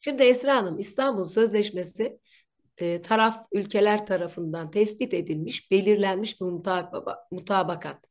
Şimdi 0.00 0.22
Esra 0.22 0.56
Hanım 0.56 0.78
İstanbul 0.78 1.24
Sözleşmesi 1.24 2.18
e, 2.78 3.02
taraf 3.02 3.46
ülkeler 3.52 4.06
tarafından 4.06 4.70
tespit 4.70 5.14
edilmiş, 5.14 5.70
belirlenmiş 5.70 6.40
bir 6.40 6.46
mutabakat. 7.30 8.04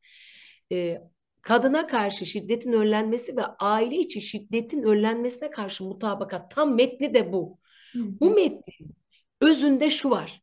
E, 0.72 1.02
kadına 1.42 1.86
karşı 1.86 2.26
şiddetin 2.26 2.72
önlenmesi 2.72 3.36
ve 3.36 3.44
aile 3.44 3.96
içi 3.96 4.22
şiddetin 4.22 4.82
önlenmesine 4.82 5.50
karşı 5.50 5.84
mutabakat 5.84 6.50
tam 6.50 6.74
metni 6.74 7.14
de 7.14 7.32
bu. 7.32 7.58
Bu 7.94 8.30
metnin 8.30 8.96
özünde 9.40 9.90
şu 9.90 10.10
var. 10.10 10.42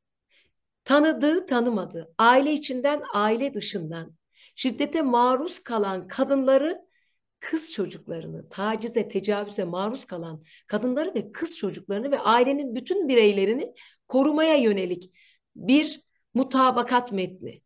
Tanıdığı 0.84 1.46
tanımadığı, 1.46 2.13
aile 2.17 2.53
içinden 2.53 3.01
aile 3.13 3.53
dışından 3.53 4.15
şiddete 4.55 5.01
maruz 5.01 5.60
kalan 5.60 6.08
kadınları 6.08 6.81
kız 7.39 7.72
çocuklarını, 7.72 8.50
tacize, 8.50 9.08
tecavüze 9.08 9.63
maruz 9.63 10.05
kalan 10.05 10.43
kadınları 10.67 11.15
ve 11.15 11.31
kız 11.31 11.58
çocuklarını 11.58 12.12
ve 12.12 12.20
ailenin 12.20 12.75
bütün 12.75 13.08
bireylerini 13.08 13.74
korumaya 14.08 14.55
yönelik 14.55 15.15
bir 15.55 16.01
mutabakat 16.34 17.12
metni. 17.12 17.62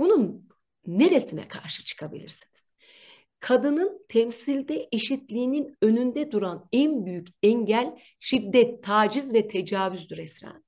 Bunun 0.00 0.48
neresine 0.86 1.48
karşı 1.48 1.84
çıkabilirsiniz? 1.84 2.67
Kadının 3.40 4.06
temsilde 4.08 4.88
eşitliğinin 4.92 5.76
önünde 5.82 6.32
duran 6.32 6.68
en 6.72 7.06
büyük 7.06 7.28
engel 7.42 7.96
şiddet, 8.18 8.82
taciz 8.82 9.34
ve 9.34 9.48
tecavüzdür 9.48 10.18
Esra. 10.18 10.62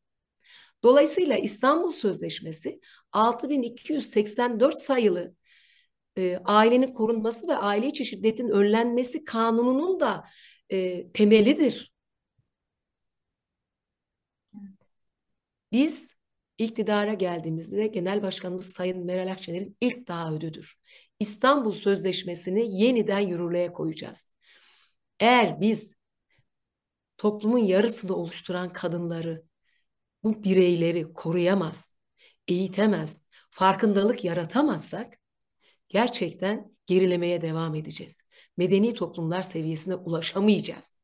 Dolayısıyla 0.82 1.36
İstanbul 1.36 1.92
Sözleşmesi 1.92 2.80
6284 3.12 4.78
sayılı 4.78 5.34
e, 6.18 6.36
ailenin 6.44 6.92
korunması 6.94 7.48
ve 7.48 7.56
aile 7.56 7.86
içi 7.86 8.04
şiddetin 8.04 8.48
önlenmesi 8.48 9.24
kanununun 9.24 10.00
da 10.00 10.24
e, 10.70 11.10
temelidir. 11.12 11.92
Biz 15.72 16.10
iktidara 16.58 17.14
geldiğimizde 17.14 17.86
Genel 17.86 18.22
Başkanımız 18.22 18.72
Sayın 18.72 19.04
Meral 19.06 19.32
Akşener'in 19.32 19.76
ilk 19.80 20.06
taahhüdüdür. 20.06 20.78
İstanbul 21.20 21.72
Sözleşmesi'ni 21.72 22.82
yeniden 22.82 23.20
yürürlüğe 23.20 23.72
koyacağız. 23.72 24.30
Eğer 25.20 25.60
biz 25.60 25.94
toplumun 27.18 27.58
yarısını 27.58 28.16
oluşturan 28.16 28.72
kadınları, 28.72 29.44
bu 30.22 30.44
bireyleri 30.44 31.12
koruyamaz, 31.12 31.94
eğitemez, 32.48 33.24
farkındalık 33.50 34.24
yaratamazsak 34.24 35.18
gerçekten 35.88 36.76
gerilemeye 36.86 37.40
devam 37.42 37.74
edeceğiz. 37.74 38.22
Medeni 38.56 38.94
toplumlar 38.94 39.42
seviyesine 39.42 39.94
ulaşamayacağız. 39.94 40.98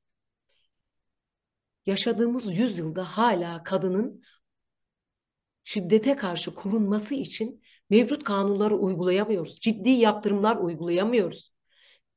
Yaşadığımız 1.87 2.59
yüzyılda 2.59 3.05
hala 3.05 3.63
kadının 3.63 4.23
şiddete 5.65 6.17
karşı 6.17 6.55
korunması 6.55 7.15
için 7.15 7.63
mevcut 7.91 8.25
kanunları 8.25 8.77
uygulayamıyoruz. 8.77 9.61
Ciddi 9.61 9.91
yaptırımlar 9.91 10.57
uygulayamıyoruz. 10.57 11.53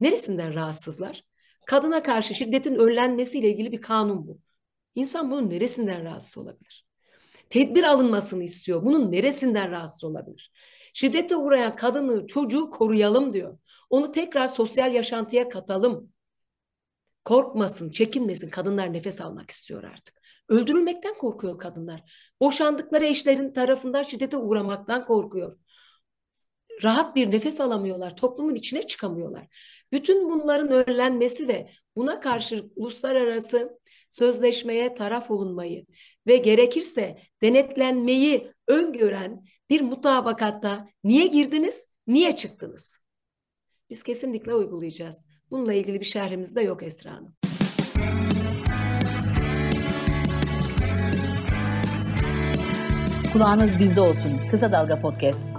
Neresinden 0.01 0.53
rahatsızlar? 0.53 1.23
Kadına 1.65 2.03
karşı 2.03 2.35
şiddetin 2.35 2.75
önlenmesiyle 2.75 3.49
ilgili 3.49 3.71
bir 3.71 3.81
kanun 3.81 4.27
bu. 4.27 4.39
İnsan 4.95 5.31
bunun 5.31 5.49
neresinden 5.49 6.03
rahatsız 6.03 6.37
olabilir? 6.37 6.85
Tedbir 7.49 7.83
alınmasını 7.83 8.43
istiyor. 8.43 8.85
Bunun 8.85 9.11
neresinden 9.11 9.71
rahatsız 9.71 10.03
olabilir? 10.03 10.51
Şiddete 10.93 11.35
uğrayan 11.35 11.75
kadını, 11.75 12.27
çocuğu 12.27 12.69
koruyalım 12.69 13.33
diyor. 13.33 13.57
Onu 13.89 14.11
tekrar 14.11 14.47
sosyal 14.47 14.93
yaşantıya 14.93 15.49
katalım. 15.49 16.13
Korkmasın, 17.25 17.89
çekinmesin. 17.91 18.49
Kadınlar 18.49 18.93
nefes 18.93 19.21
almak 19.21 19.51
istiyor 19.51 19.83
artık. 19.83 20.18
Öldürülmekten 20.49 21.17
korkuyor 21.17 21.57
kadınlar. 21.57 22.03
Boşandıkları 22.41 23.05
eşlerin 23.05 23.53
tarafından 23.53 24.03
şiddete 24.03 24.37
uğramaktan 24.37 25.05
korkuyor. 25.05 25.57
Rahat 26.83 27.15
bir 27.15 27.31
nefes 27.31 27.61
alamıyorlar. 27.61 28.15
Toplumun 28.15 28.55
içine 28.55 28.87
çıkamıyorlar. 28.87 29.47
Bütün 29.91 30.29
bunların 30.29 30.71
önlenmesi 30.71 31.47
ve 31.47 31.69
buna 31.95 32.19
karşı 32.19 32.69
uluslararası 32.75 33.79
sözleşmeye 34.09 34.93
taraf 34.93 35.31
olunmayı 35.31 35.85
ve 36.27 36.37
gerekirse 36.37 37.17
denetlenmeyi 37.41 38.51
öngören 38.67 39.45
bir 39.69 39.81
mutabakatta 39.81 40.87
niye 41.03 41.27
girdiniz, 41.27 41.87
niye 42.07 42.35
çıktınız? 42.35 42.97
Biz 43.89 44.03
kesinlikle 44.03 44.53
uygulayacağız. 44.53 45.25
Bununla 45.51 45.73
ilgili 45.73 45.99
bir 45.99 46.05
şerhimiz 46.05 46.55
de 46.55 46.61
yok 46.61 46.83
Esra 46.83 47.11
Hanım. 47.11 47.48
Kulağınız 53.33 53.79
bizde 53.79 54.01
olsun. 54.01 54.31
Kısa 54.51 54.71
Dalga 54.71 54.99
Podcast. 54.99 55.49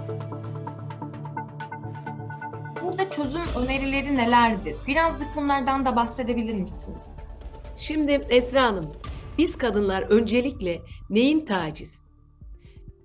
burada 2.83 3.09
çözüm 3.09 3.41
önerileri 3.63 4.15
nelerdir? 4.15 4.75
Birazcık 4.87 5.27
bunlardan 5.35 5.85
da 5.85 5.95
bahsedebilir 5.95 6.53
misiniz? 6.53 7.03
Şimdi 7.77 8.11
Esra 8.29 8.63
Hanım, 8.63 8.91
biz 9.37 9.57
kadınlar 9.57 10.01
öncelikle 10.01 10.81
neyin 11.09 11.45
taciz, 11.45 12.05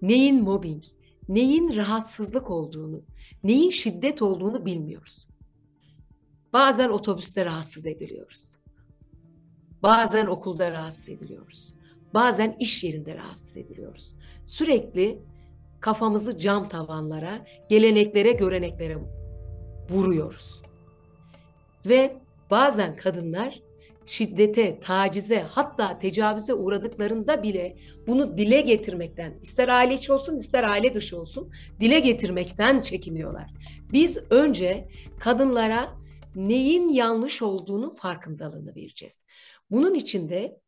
neyin 0.03 0.43
mobbing, 0.43 0.85
neyin 1.29 1.77
rahatsızlık 1.77 2.51
olduğunu, 2.51 3.03
neyin 3.45 3.71
şiddet 3.71 4.23
olduğunu 4.23 4.67
bilmiyoruz. 4.67 5.29
Bazen 6.53 6.89
otobüste 6.89 7.45
rahatsız 7.45 7.87
ediliyoruz. 7.87 8.57
Bazen 9.83 10.27
okulda 10.27 10.71
rahatsız 10.71 11.09
ediliyoruz. 11.09 11.75
Bazen 12.15 12.57
iş 12.61 12.85
yerinde 12.85 13.15
rahatsız 13.15 13.57
ediliyoruz. 13.57 14.15
Sürekli 14.47 15.19
kafamızı 15.81 16.39
cam 16.39 16.69
tavanlara, 16.69 17.47
geleneklere, 17.69 18.33
göreneklere 18.33 18.99
vuruyoruz. 19.91 20.63
Ve 21.87 22.17
bazen 22.51 22.97
kadınlar 22.97 23.61
şiddete, 24.07 24.81
tacize 24.81 25.41
hatta 25.41 25.99
tecavüze 25.99 26.55
uğradıklarında 26.55 27.43
bile 27.43 27.77
bunu 28.07 28.39
dile 28.39 28.61
getirmekten, 28.61 29.39
ister 29.43 29.69
aile 29.69 29.95
içi 29.95 30.13
olsun 30.13 30.37
ister 30.37 30.65
aile 30.65 30.95
dışı 30.95 31.21
olsun 31.21 31.53
dile 31.81 32.01
getirmekten 32.01 32.81
çekiniyorlar. 32.81 33.51
Biz 33.93 34.19
önce 34.31 34.89
kadınlara 35.21 35.89
neyin 36.35 36.89
yanlış 36.89 37.43
olduğunu 37.43 37.91
farkındalığını 37.91 38.75
vereceğiz. 38.75 39.23
Bunun 39.71 39.95
için 39.95 40.29
de 40.29 40.61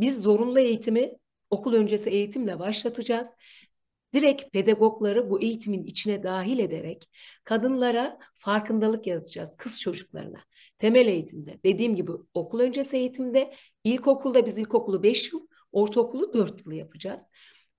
biz 0.00 0.22
zorunlu 0.22 0.60
eğitimi 0.60 1.12
okul 1.50 1.72
öncesi 1.74 2.10
eğitimle 2.10 2.58
başlatacağız. 2.58 3.30
Direkt 4.14 4.52
pedagogları 4.52 5.30
bu 5.30 5.42
eğitimin 5.42 5.84
içine 5.84 6.22
dahil 6.22 6.58
ederek 6.58 7.10
kadınlara 7.44 8.18
farkındalık 8.34 9.06
yaratacağız 9.06 9.56
kız 9.56 9.80
çocuklarına. 9.80 10.40
Temel 10.78 11.06
eğitimde 11.06 11.60
dediğim 11.64 11.96
gibi 11.96 12.12
okul 12.34 12.60
öncesi 12.60 12.96
eğitimde 12.96 13.54
ilkokulda 13.84 14.46
biz 14.46 14.58
ilkokulu 14.58 15.02
5 15.02 15.32
yıl, 15.32 15.46
ortaokulu 15.72 16.34
4 16.34 16.66
yıl 16.66 16.72
yapacağız. 16.72 17.22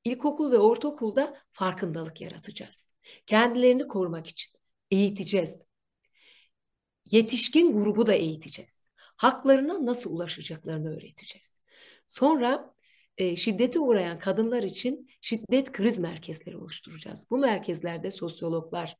İlkokul 0.04 0.52
ve 0.52 0.58
ortaokulda 0.58 1.38
farkındalık 1.50 2.22
yaratacağız. 2.22 2.94
Kendilerini 3.26 3.88
korumak 3.88 4.28
için 4.28 4.54
eğiteceğiz. 4.92 5.62
Yetişkin 7.12 7.78
grubu 7.78 8.08
da 8.08 8.14
eğiteceğiz. 8.14 8.88
Haklarına 8.98 9.86
nasıl 9.86 10.12
ulaşacaklarını 10.12 10.96
öğreteceğiz. 10.96 11.60
Sonra 12.08 12.74
e, 13.18 13.36
şiddete 13.36 13.80
uğrayan 13.80 14.20
kadınlar 14.20 14.64
için 14.64 15.10
şiddet 15.22 15.72
kriz 15.72 16.00
merkezleri 16.00 16.58
oluşturacağız. 16.58 17.28
Bu 17.32 17.38
merkezlerde 17.38 18.12
sosyologlar, 18.12 18.98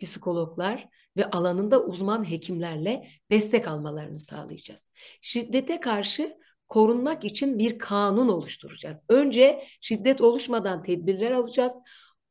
psikologlar 0.00 0.88
ve 1.16 1.30
alanında 1.30 1.84
uzman 1.84 2.30
hekimlerle 2.30 3.08
destek 3.30 3.68
almalarını 3.68 4.18
sağlayacağız. 4.18 4.90
Şiddete 5.20 5.80
karşı 5.80 6.36
korunmak 6.68 7.24
için 7.24 7.58
bir 7.58 7.78
kanun 7.78 8.28
oluşturacağız. 8.28 9.04
Önce 9.08 9.64
şiddet 9.80 10.20
oluşmadan 10.20 10.82
tedbirler 10.82 11.30
alacağız. 11.30 11.72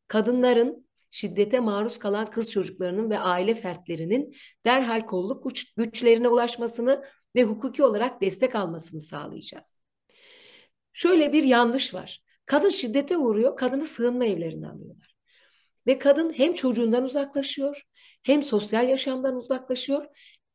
Kadınların 0.08 0.88
şiddete 1.12 1.60
maruz 1.60 2.00
kalan 2.00 2.32
kız 2.32 2.52
çocuklarının 2.52 3.10
ve 3.10 3.20
aile 3.20 3.54
fertlerinin 3.54 4.36
derhal 4.66 5.02
kolluk 5.02 5.44
güç, 5.44 5.74
güçlerine 5.74 6.30
ulaşmasını 6.30 7.04
ve 7.36 7.44
hukuki 7.44 7.84
olarak 7.84 8.22
destek 8.22 8.56
almasını 8.56 9.02
sağlayacağız. 9.02 9.85
Şöyle 10.96 11.34
bir 11.34 11.44
yanlış 11.44 11.94
var. 11.94 12.24
Kadın 12.46 12.70
şiddete 12.70 13.18
uğruyor, 13.18 13.58
kadını 13.58 13.86
sığınma 13.86 14.26
evlerine 14.26 14.68
alıyorlar. 14.68 15.16
Ve 15.88 15.98
kadın 15.98 16.34
hem 16.34 16.54
çocuğundan 16.54 17.04
uzaklaşıyor, 17.04 17.82
hem 18.24 18.44
sosyal 18.44 18.90
yaşamdan 18.90 19.36
uzaklaşıyor. 19.36 20.06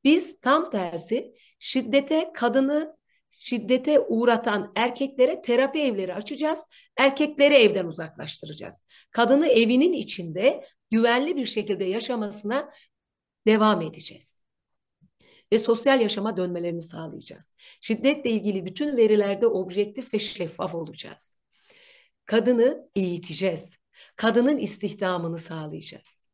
Biz 0.05 0.41
tam 0.41 0.71
tersi 0.71 1.35
şiddete 1.59 2.31
kadını 2.35 2.97
şiddete 3.31 4.01
uğratan 4.01 4.73
erkeklere 4.77 5.43
terapi 5.43 5.81
evleri 5.81 6.15
açacağız. 6.15 6.65
Erkekleri 6.97 7.55
evden 7.55 7.87
uzaklaştıracağız. 7.87 8.87
Kadını 9.11 9.47
evinin 9.47 9.93
içinde 9.93 10.65
güvenli 10.91 11.37
bir 11.37 11.47
şekilde 11.47 11.85
yaşamasına 11.85 12.71
devam 13.47 13.83
edeceğiz. 13.83 14.40
Ve 15.53 15.59
sosyal 15.59 16.01
yaşama 16.01 16.37
dönmelerini 16.37 16.83
sağlayacağız. 16.83 17.55
Şiddetle 17.81 18.31
ilgili 18.31 18.65
bütün 18.65 18.97
verilerde 18.97 19.47
objektif 19.47 20.15
ve 20.15 20.19
şeffaf 20.19 20.75
olacağız. 20.75 21.39
Kadını 22.27 22.89
eğiteceğiz. 22.97 23.77
Kadının 24.17 24.59
istihdamını 24.59 25.39
sağlayacağız. 25.39 26.29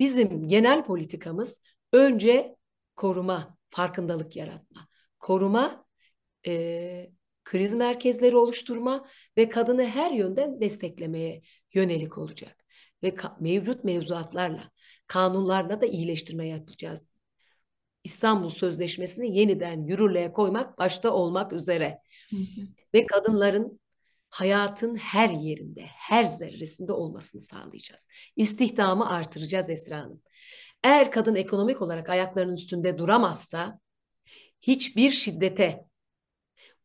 Bizim 0.00 0.48
genel 0.48 0.84
politikamız 0.84 1.60
önce 1.92 2.56
koruma, 2.96 3.58
farkındalık 3.70 4.36
yaratma. 4.36 4.88
Koruma, 5.18 5.86
e, 6.46 7.10
kriz 7.44 7.74
merkezleri 7.74 8.36
oluşturma 8.36 9.08
ve 9.36 9.48
kadını 9.48 9.86
her 9.86 10.10
yönden 10.10 10.60
desteklemeye 10.60 11.42
yönelik 11.74 12.18
olacak. 12.18 12.64
Ve 13.02 13.14
mevcut 13.40 13.84
mevzuatlarla, 13.84 14.70
kanunlarla 15.06 15.80
da 15.80 15.86
iyileştirme 15.86 16.46
yapacağız. 16.46 17.08
İstanbul 18.06 18.50
Sözleşmesi'ni 18.50 19.38
yeniden 19.38 19.82
yürürlüğe 19.82 20.32
koymak 20.32 20.78
başta 20.78 21.10
olmak 21.10 21.52
üzere. 21.52 21.98
Hı 22.30 22.36
hı. 22.36 22.60
Ve 22.94 23.06
kadınların 23.06 23.80
hayatın 24.28 24.94
her 24.94 25.30
yerinde, 25.30 25.82
her 25.86 26.24
zerresinde 26.24 26.92
olmasını 26.92 27.40
sağlayacağız. 27.40 28.08
İstihdamı 28.36 29.10
artıracağız 29.10 29.70
Esra 29.70 29.98
Hanım. 29.98 30.22
Eğer 30.84 31.10
kadın 31.10 31.34
ekonomik 31.34 31.82
olarak 31.82 32.08
ayaklarının 32.08 32.54
üstünde 32.54 32.98
duramazsa 32.98 33.80
hiçbir 34.62 35.10
şiddete, 35.10 35.84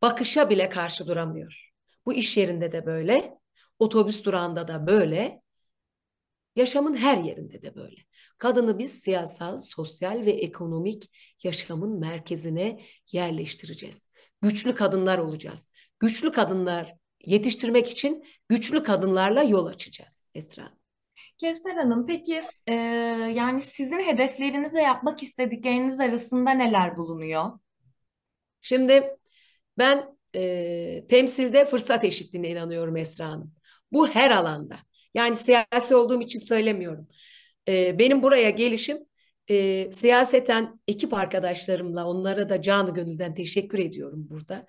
bakışa 0.01 0.49
bile 0.49 0.69
karşı 0.69 1.07
duramıyor. 1.07 1.71
Bu 2.05 2.13
iş 2.13 2.37
yerinde 2.37 2.71
de 2.71 2.85
böyle, 2.85 3.33
otobüs 3.79 4.23
durağında 4.23 4.67
da 4.67 4.87
böyle, 4.87 5.40
yaşamın 6.55 6.95
her 6.95 7.17
yerinde 7.17 7.61
de 7.61 7.75
böyle. 7.75 8.01
Kadını 8.37 8.79
biz 8.79 8.99
siyasal, 8.99 9.59
sosyal 9.59 10.25
ve 10.25 10.31
ekonomik 10.31 11.11
yaşamın 11.43 11.99
merkezine 11.99 12.79
yerleştireceğiz. 13.11 14.07
Güçlü 14.41 14.75
kadınlar 14.75 15.17
olacağız. 15.17 15.71
Güçlü 15.99 16.31
kadınlar 16.31 16.95
yetiştirmek 17.25 17.89
için 17.91 18.23
güçlü 18.49 18.83
kadınlarla 18.83 19.43
yol 19.43 19.65
açacağız 19.65 20.29
Esra. 20.35 20.71
Kevser 21.37 21.75
Hanım, 21.75 22.05
peki 22.05 22.41
e, 22.67 22.73
yani 23.35 23.61
sizin 23.61 23.99
hedefleriniz 23.99 24.73
ve 24.73 24.81
yapmak 24.81 25.23
istedikleriniz 25.23 25.99
arasında 25.99 26.51
neler 26.51 26.97
bulunuyor? 26.97 27.59
Şimdi 28.61 29.17
ben 29.77 30.17
e, 30.35 31.07
temsilde 31.07 31.65
fırsat 31.65 32.03
eşitliğine 32.03 32.49
inanıyorum 32.49 32.97
Esra 32.97 33.27
Hanım. 33.27 33.53
Bu 33.91 34.07
her 34.07 34.31
alanda. 34.31 34.77
Yani 35.13 35.35
siyasi 35.35 35.95
olduğum 35.95 36.21
için 36.21 36.39
söylemiyorum. 36.39 37.07
E, 37.67 37.99
benim 37.99 38.23
buraya 38.23 38.49
gelişim 38.49 38.97
e, 39.49 39.91
siyaseten 39.91 40.79
ekip 40.87 41.13
arkadaşlarımla 41.13 42.07
onlara 42.07 42.49
da 42.49 42.61
canı 42.61 42.93
gönülden 42.93 43.33
teşekkür 43.33 43.79
ediyorum 43.79 44.27
burada. 44.29 44.67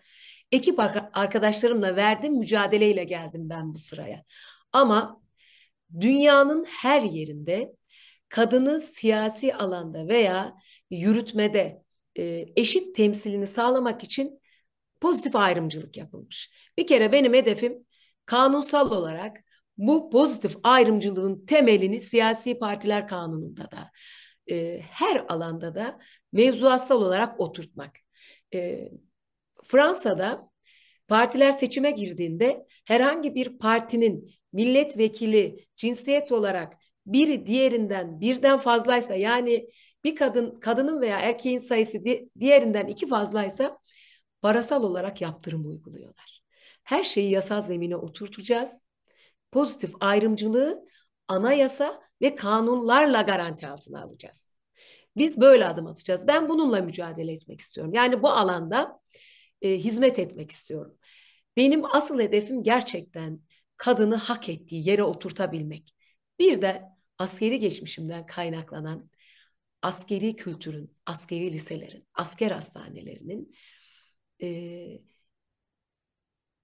Ekip 0.53 0.79
arkadaşlarımla 1.13 1.97
verdim 1.97 2.39
mücadeleyle 2.39 3.05
geldim 3.05 3.49
ben 3.51 3.75
bu 3.75 3.79
sıraya. 3.79 4.25
Ama 4.73 5.23
dünyanın 6.01 6.65
her 6.65 7.03
yerinde 7.03 7.73
kadını 8.29 8.81
siyasi 8.81 9.55
alanda 9.55 10.09
veya 10.09 10.55
yürütmede 10.91 11.83
e, 12.19 12.47
eşit 12.57 12.97
temsilini 12.97 13.47
sağlamak 13.47 14.05
için 14.05 14.41
pozitif 15.01 15.37
ayrımcılık 15.37 15.97
yapılmış. 15.97 16.51
Bir 16.79 16.87
kere 16.87 17.13
benim 17.13 17.35
hedefim 17.35 17.87
kanunsal 18.27 18.91
olarak 18.91 19.45
bu 19.79 20.11
pozitif 20.11 20.57
ayrımcılığın 20.63 21.47
temelini 21.47 22.01
siyasi 22.01 22.59
partiler 22.59 23.09
kanununda 23.09 23.71
da 23.71 23.91
e, 24.51 24.81
her 24.81 25.25
alanda 25.29 25.75
da 25.75 25.99
mevzuatsal 26.33 27.03
olarak 27.03 27.41
oturtmak. 27.41 27.99
E, 28.55 28.89
Fransa'da 29.65 30.51
partiler 31.09 31.53
seçime 31.53 31.91
girdiğinde 31.91 32.67
herhangi 32.87 33.35
bir 33.35 33.59
partinin 33.59 34.31
milletvekili 34.53 35.67
cinsiyet 35.77 36.33
olarak 36.33 36.73
biri 37.07 37.47
diğerinden 37.47 38.21
birden 38.21 38.59
fazlaysa 38.59 39.15
yani 39.15 39.69
bir 40.05 40.15
kadın 40.17 40.61
kadının 40.61 41.01
veya 41.01 41.19
erkeğin 41.19 41.59
sayısı 41.59 42.05
di 42.05 42.29
diğerinden 42.41 42.87
iki 42.87 43.09
fazlaysa 43.09 43.79
parasal 44.43 44.83
olarak 44.83 45.21
yaptırım 45.21 45.67
uyguluyorlar. 45.67 46.43
Her 46.85 47.05
şeyi 47.05 47.31
yasal 47.31 47.61
zemine 47.61 47.97
oturtacağız. 47.97 48.85
Pozitif 49.53 49.95
ayrımcılığı 50.01 50.87
anayasa 51.29 52.03
ve 52.23 52.35
kanunlarla 52.35 53.23
garanti 53.23 53.67
altına 53.69 54.03
alacağız. 54.03 54.55
Biz 55.17 55.41
böyle 55.41 55.67
adım 55.67 55.87
atacağız. 55.87 56.29
Ben 56.29 56.49
bununla 56.49 56.81
mücadele 56.83 57.33
etmek 57.33 57.61
istiyorum. 57.61 57.95
Yani 57.95 58.23
bu 58.23 58.29
alanda 58.29 59.01
e, 59.63 59.71
hizmet 59.79 60.19
etmek 60.19 60.51
istiyorum. 60.51 60.99
Benim 61.57 61.85
asıl 61.85 62.21
hedefim 62.21 62.63
gerçekten 62.63 63.41
kadını 63.77 64.17
hak 64.17 64.49
ettiği 64.49 64.89
yere 64.89 65.03
oturtabilmek. 65.03 65.95
Bir 66.39 66.63
de 66.63 66.83
askeri 67.19 67.59
geçmişimden 67.59 68.27
kaynaklanan 68.27 69.11
askeri 69.83 70.37
kültürün, 70.37 70.97
askeri 71.07 71.53
liselerin, 71.53 72.07
asker 72.15 72.51
hastanelerinin 72.51 73.55
e, 74.43 74.49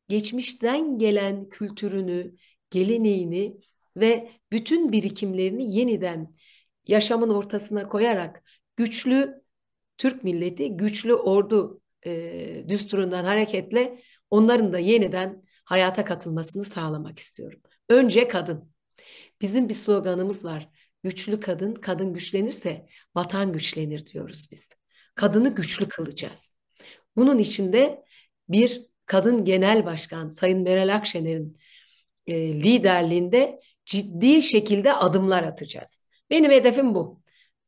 geçmişten 0.09 0.99
gelen 0.99 1.49
kültürünü, 1.49 2.37
geleneğini 2.71 3.57
ve 3.97 4.31
bütün 4.53 4.93
birikimlerini 4.93 5.77
yeniden 5.77 6.35
yaşamın 6.87 7.29
ortasına 7.29 7.89
koyarak 7.89 8.43
güçlü 8.77 9.43
Türk 9.99 10.25
milleti, 10.25 10.77
güçlü 10.77 11.15
ordu 11.15 11.81
e, 12.07 12.65
düsturundan 12.69 13.25
hareketle 13.25 13.99
onların 14.31 14.73
da 14.73 14.79
yeniden 14.79 15.43
hayata 15.65 16.05
katılmasını 16.05 16.65
sağlamak 16.65 17.19
istiyorum. 17.19 17.61
Önce 17.89 18.29
kadın. 18.29 18.73
Bizim 19.41 19.69
bir 19.69 19.75
sloganımız 19.75 20.45
var. 20.45 20.69
Güçlü 21.03 21.41
kadın, 21.41 21.75
kadın 21.75 22.13
güçlenirse 22.13 22.87
vatan 23.15 23.53
güçlenir 23.53 24.07
diyoruz 24.07 24.49
biz. 24.53 24.73
Kadını 25.15 25.55
güçlü 25.55 25.89
kılacağız. 25.89 26.55
Bunun 27.17 27.39
içinde 27.39 28.05
bir 28.49 28.87
kadın 29.07 29.45
genel 29.45 29.87
başkan 29.87 30.31
Sayın 30.31 30.63
Meral 30.63 30.95
Akşener'in 30.95 31.59
e, 32.29 32.53
liderliğinde 32.63 33.61
ciddi 33.85 34.43
şekilde 34.43 34.95
adımlar 34.95 35.43
atacağız. 35.43 36.07
Benim 36.31 36.51
hedefim 36.53 36.95
bu. 36.95 37.21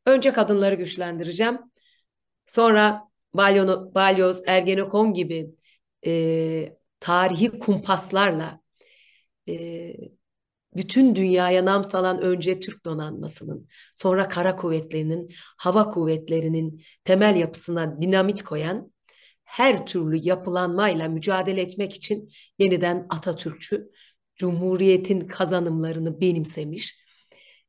Önce 0.07 0.33
kadınları 0.33 0.75
güçlendireceğim. 0.75 1.59
Sonra 2.47 3.09
Balyono, 3.35 3.95
Balyoz, 3.95 4.43
Ergenekon 4.47 5.13
gibi 5.13 5.51
e, 6.07 6.77
tarihi 7.01 7.59
kumpaslarla 7.59 8.61
e, 9.49 9.95
bütün 10.77 11.15
dünyaya 11.15 11.65
nam 11.65 11.85
salan 11.85 12.21
önce 12.23 12.61
Türk 12.61 12.85
donanmasının, 12.85 13.69
sonra 13.95 14.29
kara 14.29 14.57
kuvvetlerinin, 14.57 15.35
hava 15.57 15.89
kuvvetlerinin 15.89 16.83
temel 17.05 17.37
yapısına 17.37 18.01
dinamit 18.03 18.43
koyan 18.43 18.93
her 19.45 19.87
türlü 19.87 20.17
yapılanmayla 20.23 21.09
mücadele 21.09 21.61
etmek 21.61 21.95
için 21.95 22.33
yeniden 22.59 23.07
Atatürkçü, 23.11 23.91
Cumhuriyet'in 24.41 25.21
kazanımlarını 25.21 26.21
benimsemiş, 26.21 26.99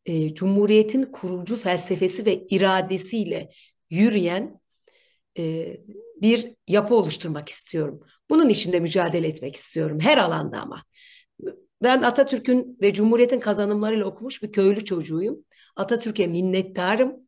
e, 0.06 0.34
Cumhuriyet'in 0.34 1.04
kurucu 1.04 1.58
felsefesi 1.58 2.26
ve 2.26 2.48
iradesiyle 2.50 3.52
yürüyen 3.90 4.62
e, 5.38 5.78
bir 6.22 6.56
yapı 6.68 6.96
oluşturmak 6.96 7.50
istiyorum. 7.50 8.04
Bunun 8.30 8.50
için 8.50 8.72
de 8.72 8.80
mücadele 8.80 9.28
etmek 9.28 9.56
istiyorum 9.56 10.00
her 10.02 10.18
alanda 10.18 10.62
ama. 10.62 10.84
Ben 11.84 12.02
Atatürk'ün 12.02 12.78
ve 12.82 12.94
Cumhuriyet'in 12.94 13.40
kazanımlarıyla 13.40 14.06
okumuş 14.06 14.44
bir 14.44 14.52
köylü 14.52 14.86
çocuğuyum. 14.86 15.46
Atatürk'e 15.76 16.28
minnettarım. 16.28 17.28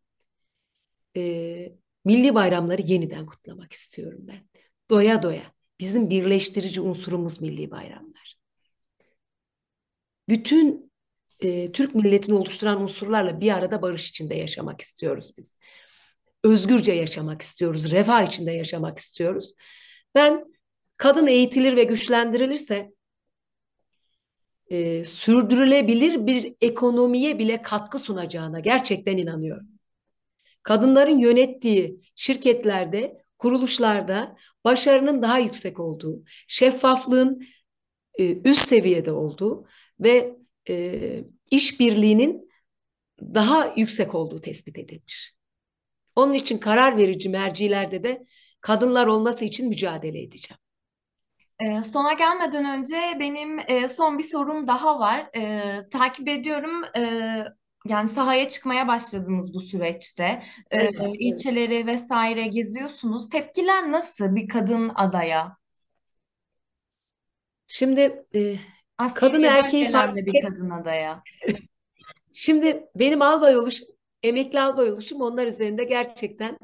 E, 1.17 1.21
milli 2.05 2.35
bayramları 2.35 2.81
yeniden 2.81 3.25
kutlamak 3.25 3.71
istiyorum 3.71 4.19
ben. 4.21 4.49
Doya 4.89 5.23
doya. 5.23 5.43
Bizim 5.79 6.09
birleştirici 6.09 6.81
unsurumuz 6.81 7.41
milli 7.41 7.71
bayramlar. 7.71 8.12
Bütün 10.29 10.91
e, 11.39 11.71
Türk 11.71 11.95
milletini 11.95 12.35
oluşturan 12.35 12.81
unsurlarla 12.81 13.41
bir 13.41 13.51
arada 13.51 13.81
barış 13.81 14.09
içinde 14.09 14.35
yaşamak 14.35 14.81
istiyoruz 14.81 15.31
biz. 15.37 15.57
Özgürce 16.43 16.91
yaşamak 16.91 17.41
istiyoruz, 17.41 17.91
refah 17.91 18.27
içinde 18.27 18.51
yaşamak 18.51 18.97
istiyoruz. 18.97 19.53
Ben 20.15 20.45
kadın 20.97 21.27
eğitilir 21.27 21.75
ve 21.75 21.83
güçlendirilirse 21.83 22.93
e, 24.69 25.05
sürdürülebilir 25.05 26.27
bir 26.27 26.53
ekonomiye 26.61 27.39
bile 27.39 27.61
katkı 27.61 27.99
sunacağına 27.99 28.59
gerçekten 28.59 29.17
inanıyorum. 29.17 29.67
Kadınların 30.63 31.19
yönettiği 31.19 31.99
şirketlerde, 32.15 33.23
kuruluşlarda 33.37 34.37
başarının 34.63 35.21
daha 35.21 35.39
yüksek 35.39 35.79
olduğu, 35.79 36.23
şeffaflığın 36.47 37.47
e, 38.19 38.37
üst 38.49 38.67
seviyede 38.67 39.11
olduğu 39.11 39.67
ve 39.99 40.35
e, 40.69 41.23
işbirliğinin 41.51 42.49
daha 43.21 43.73
yüksek 43.75 44.15
olduğu 44.15 44.41
tespit 44.41 44.79
edilmiş. 44.79 45.33
Onun 46.15 46.33
için 46.33 46.57
karar 46.57 46.97
verici 46.97 47.29
mercilerde 47.29 48.03
de 48.03 48.25
kadınlar 48.61 49.07
olması 49.07 49.45
için 49.45 49.69
mücadele 49.69 50.21
edeceğim. 50.21 50.59
E, 51.59 51.83
sona 51.83 52.13
gelmeden 52.13 52.79
önce 52.79 53.17
benim 53.19 53.59
e, 53.67 53.89
son 53.89 54.17
bir 54.17 54.23
sorum 54.23 54.67
daha 54.67 54.99
var. 54.99 55.29
E, 55.35 55.89
takip 55.89 56.27
ediyorum. 56.27 56.83
E, 56.97 57.03
yani 57.87 58.09
sahaya 58.09 58.49
çıkmaya 58.49 58.87
başladınız 58.87 59.53
bu 59.53 59.61
süreçte. 59.61 60.43
Evet, 60.71 60.95
evet. 60.99 61.15
ilçeleri 61.19 61.87
vesaire 61.87 62.47
geziyorsunuz. 62.47 63.29
Tepkiler 63.29 63.91
nasıl 63.91 64.35
bir 64.35 64.47
kadın 64.47 64.91
adaya? 64.95 65.57
Şimdi 67.67 68.25
Askeri 68.97 69.19
kadın 69.19 69.43
erkeği 69.43 69.91
fark 69.91 70.15
bir 70.15 70.41
kadın 70.41 70.69
adaya. 70.69 71.23
Şimdi 72.33 72.85
benim 72.95 73.21
albay 73.21 73.57
oluşum, 73.57 73.87
emekli 74.23 74.59
albay 74.59 74.91
oluşum 74.91 75.21
onlar 75.21 75.47
üzerinde 75.47 75.83
gerçekten 75.83 76.57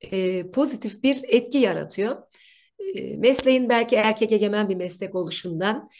e, 0.00 0.50
pozitif 0.50 1.02
bir 1.02 1.20
etki 1.28 1.58
yaratıyor. 1.58 2.22
E, 2.94 3.16
mesleğin 3.16 3.68
belki 3.68 3.96
erkek 3.96 4.32
egemen 4.32 4.68
bir 4.68 4.76
meslek 4.76 5.14
oluşundan, 5.14 5.90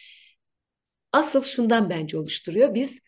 asıl 1.11 1.43
şundan 1.43 1.89
bence 1.89 2.17
oluşturuyor. 2.17 2.75
Biz 2.75 2.99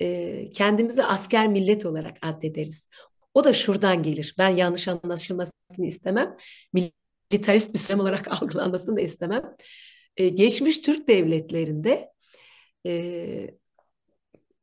e, 0.00 0.50
kendimizi 0.50 1.04
asker 1.04 1.48
millet 1.48 1.86
olarak 1.86 2.16
addederiz. 2.22 2.88
O 3.34 3.44
da 3.44 3.52
şuradan 3.52 4.02
gelir. 4.02 4.34
Ben 4.38 4.48
yanlış 4.48 4.88
anlaşılmasını 4.88 5.86
istemem. 5.86 6.36
Militarist 6.72 7.74
bir 7.74 7.78
söylem 7.78 8.00
olarak 8.00 8.28
algılanmasını 8.42 8.96
da 8.96 9.00
istemem. 9.00 9.42
E, 10.18 10.28
geçmiş 10.28 10.78
Türk 10.78 11.08
devletlerinde 11.08 12.12
e, 12.86 13.50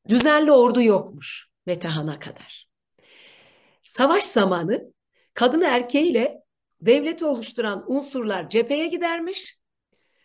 düzenli 0.10 0.52
ordu 0.52 0.82
yokmuş 0.82 1.48
Metehan'a 1.66 2.20
kadar. 2.20 2.70
Savaş 3.84 4.24
zamanı 4.24 4.94
kadını 5.34 5.66
erkeğiyle 5.66 6.42
devleti 6.82 7.26
oluşturan 7.26 7.92
unsurlar 7.92 8.50
cepheye 8.50 8.88
gidermiş. 8.88 9.60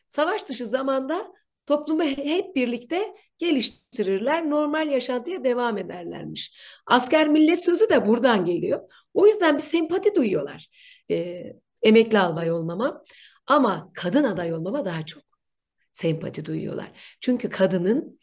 Savaş 0.07 0.49
dışı 0.49 0.67
zamanda 0.67 1.33
toplumu 1.67 2.03
hep 2.05 2.57
birlikte 2.57 3.15
geliştirirler, 3.39 4.51
normal 4.51 4.89
yaşantıya 4.89 5.45
devam 5.45 5.79
ederlermiş. 5.79 6.61
Asker 6.87 7.29
millet 7.29 7.65
sözü 7.65 7.89
de 7.89 8.07
buradan 8.07 8.45
geliyor. 8.45 8.81
O 9.15 9.27
yüzden 9.27 9.55
bir 9.57 9.63
sempati 9.63 10.15
duyuyorlar. 10.15 10.69
E, 11.11 11.45
emekli 11.83 12.19
albay 12.19 12.53
olmama 12.53 13.05
ama 13.51 13.91
kadın 13.95 14.25
aday 14.25 14.53
olmama 14.55 14.85
daha 14.85 15.07
çok 15.07 15.23
sempati 15.93 16.45
duyuyorlar. 16.45 17.17
Çünkü 17.21 17.49
kadının 17.49 18.21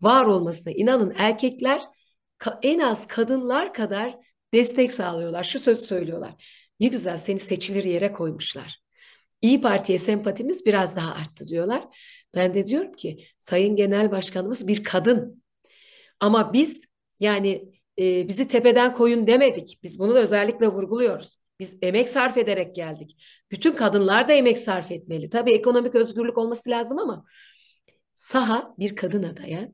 var 0.00 0.24
olmasına 0.24 0.72
inanın 0.72 1.14
erkekler 1.16 1.82
en 2.62 2.78
az 2.78 3.06
kadınlar 3.06 3.74
kadar 3.74 4.16
destek 4.54 4.92
sağlıyorlar. 4.92 5.44
Şu 5.44 5.60
söz 5.60 5.86
söylüyorlar. 5.86 6.44
Ne 6.80 6.88
güzel 6.88 7.18
seni 7.18 7.38
seçilir 7.38 7.84
yere 7.84 8.12
koymuşlar. 8.12 8.80
İyi 9.42 9.60
Parti'ye 9.60 9.98
sempatimiz 9.98 10.66
biraz 10.66 10.96
daha 10.96 11.14
arttı 11.14 11.48
diyorlar. 11.48 11.84
Ben 12.34 12.54
de 12.54 12.66
diyorum 12.66 12.92
ki 12.92 13.26
Sayın 13.38 13.76
Genel 13.76 14.10
Başkanımız 14.10 14.68
bir 14.68 14.84
kadın. 14.84 15.42
Ama 16.20 16.52
biz 16.52 16.84
yani 17.20 17.72
e, 17.98 18.28
bizi 18.28 18.48
tepeden 18.48 18.92
koyun 18.92 19.26
demedik. 19.26 19.78
Biz 19.82 19.98
bunu 19.98 20.14
da 20.14 20.18
özellikle 20.18 20.68
vurguluyoruz. 20.68 21.38
Biz 21.60 21.76
emek 21.82 22.08
sarf 22.08 22.36
ederek 22.36 22.74
geldik. 22.74 23.16
Bütün 23.50 23.72
kadınlar 23.72 24.28
da 24.28 24.32
emek 24.32 24.58
sarf 24.58 24.92
etmeli. 24.92 25.30
Tabii 25.30 25.52
ekonomik 25.52 25.94
özgürlük 25.94 26.38
olması 26.38 26.70
lazım 26.70 26.98
ama 26.98 27.24
saha 28.12 28.74
bir 28.78 28.96
kadın 28.96 29.22
adaya 29.22 29.68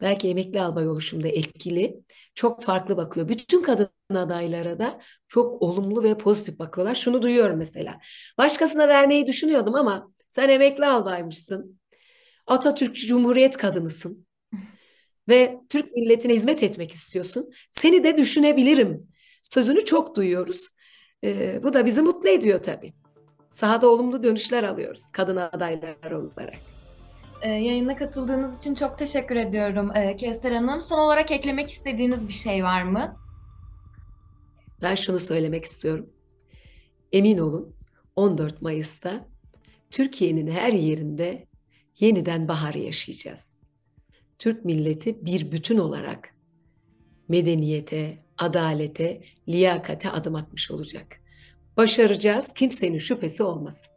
belki 0.00 0.28
emekli 0.28 0.60
albay 0.60 0.88
oluşumda 0.88 1.28
etkili 1.28 1.96
çok 2.34 2.62
farklı 2.62 2.96
bakıyor. 2.96 3.28
Bütün 3.28 3.62
kadın 3.62 3.88
adaylara 4.14 4.78
da 4.78 5.00
çok 5.28 5.62
olumlu 5.62 6.02
ve 6.02 6.18
pozitif 6.18 6.58
bakıyorlar. 6.58 6.94
Şunu 6.94 7.22
duyuyorum 7.22 7.58
mesela. 7.58 8.00
Başkasına 8.38 8.88
vermeyi 8.88 9.26
düşünüyordum 9.26 9.74
ama 9.74 10.12
sen 10.28 10.48
emekli 10.48 10.86
albaymışsın. 10.86 11.80
Atatürkçü 12.46 13.06
Cumhuriyet 13.06 13.56
kadınısın. 13.56 14.26
Ve 15.28 15.60
Türk 15.68 15.92
milletine 15.92 16.34
hizmet 16.34 16.62
etmek 16.62 16.92
istiyorsun. 16.92 17.50
Seni 17.70 18.04
de 18.04 18.18
düşünebilirim. 18.18 19.08
Sözünü 19.42 19.84
çok 19.84 20.16
duyuyoruz. 20.16 20.68
Ee, 21.24 21.60
bu 21.62 21.72
da 21.72 21.86
bizi 21.86 22.02
mutlu 22.02 22.28
ediyor 22.28 22.58
tabii. 22.62 22.92
Sahada 23.50 23.88
olumlu 23.88 24.22
dönüşler 24.22 24.64
alıyoruz 24.64 25.10
kadın 25.10 25.36
adaylar 25.36 26.10
olarak. 26.10 26.58
Ee, 27.42 27.48
yayına 27.48 27.96
katıldığınız 27.96 28.58
için 28.58 28.74
çok 28.74 28.98
teşekkür 28.98 29.36
ediyorum 29.36 29.90
ee, 29.96 30.16
Kevser 30.16 30.52
Hanım. 30.52 30.82
Son 30.82 30.98
olarak 30.98 31.30
eklemek 31.30 31.70
istediğiniz 31.70 32.28
bir 32.28 32.32
şey 32.32 32.64
var 32.64 32.82
mı? 32.82 33.16
Ben 34.82 34.94
şunu 34.94 35.18
söylemek 35.18 35.64
istiyorum. 35.64 36.10
Emin 37.12 37.38
olun 37.38 37.74
14 38.16 38.62
Mayıs'ta 38.62 39.28
Türkiye'nin 39.90 40.46
her 40.50 40.72
yerinde 40.72 41.46
yeniden 41.98 42.48
baharı 42.48 42.78
yaşayacağız. 42.78 43.58
Türk 44.38 44.64
milleti 44.64 45.26
bir 45.26 45.52
bütün 45.52 45.78
olarak 45.78 46.34
medeniyete, 47.28 48.18
adalete, 48.38 49.20
liyakate 49.48 50.10
adım 50.10 50.34
atmış 50.34 50.70
olacak. 50.70 51.20
Başaracağız, 51.76 52.54
kimsenin 52.54 52.98
şüphesi 52.98 53.42
olmasın. 53.42 53.94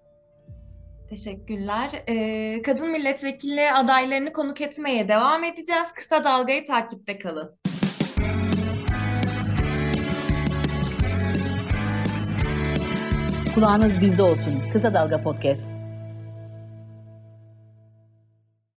Teşekkürler. 1.10 2.04
Ee, 2.08 2.62
kadın 2.62 2.92
milletvekili 2.92 3.72
adaylarını 3.72 4.34
konuk 4.34 4.62
etmeye 4.62 5.10
devam 5.10 5.44
edeceğiz. 5.44 5.88
Kısa 5.96 6.24
Dalga'yı 6.24 6.66
takipte 6.66 7.20
kalın. 7.20 7.56
Kulağınız 13.56 14.02
bizde 14.02 14.24
olsun. 14.24 14.64
Kısa 14.74 14.94
Dalga 14.94 15.22
Podcast. 15.22 15.81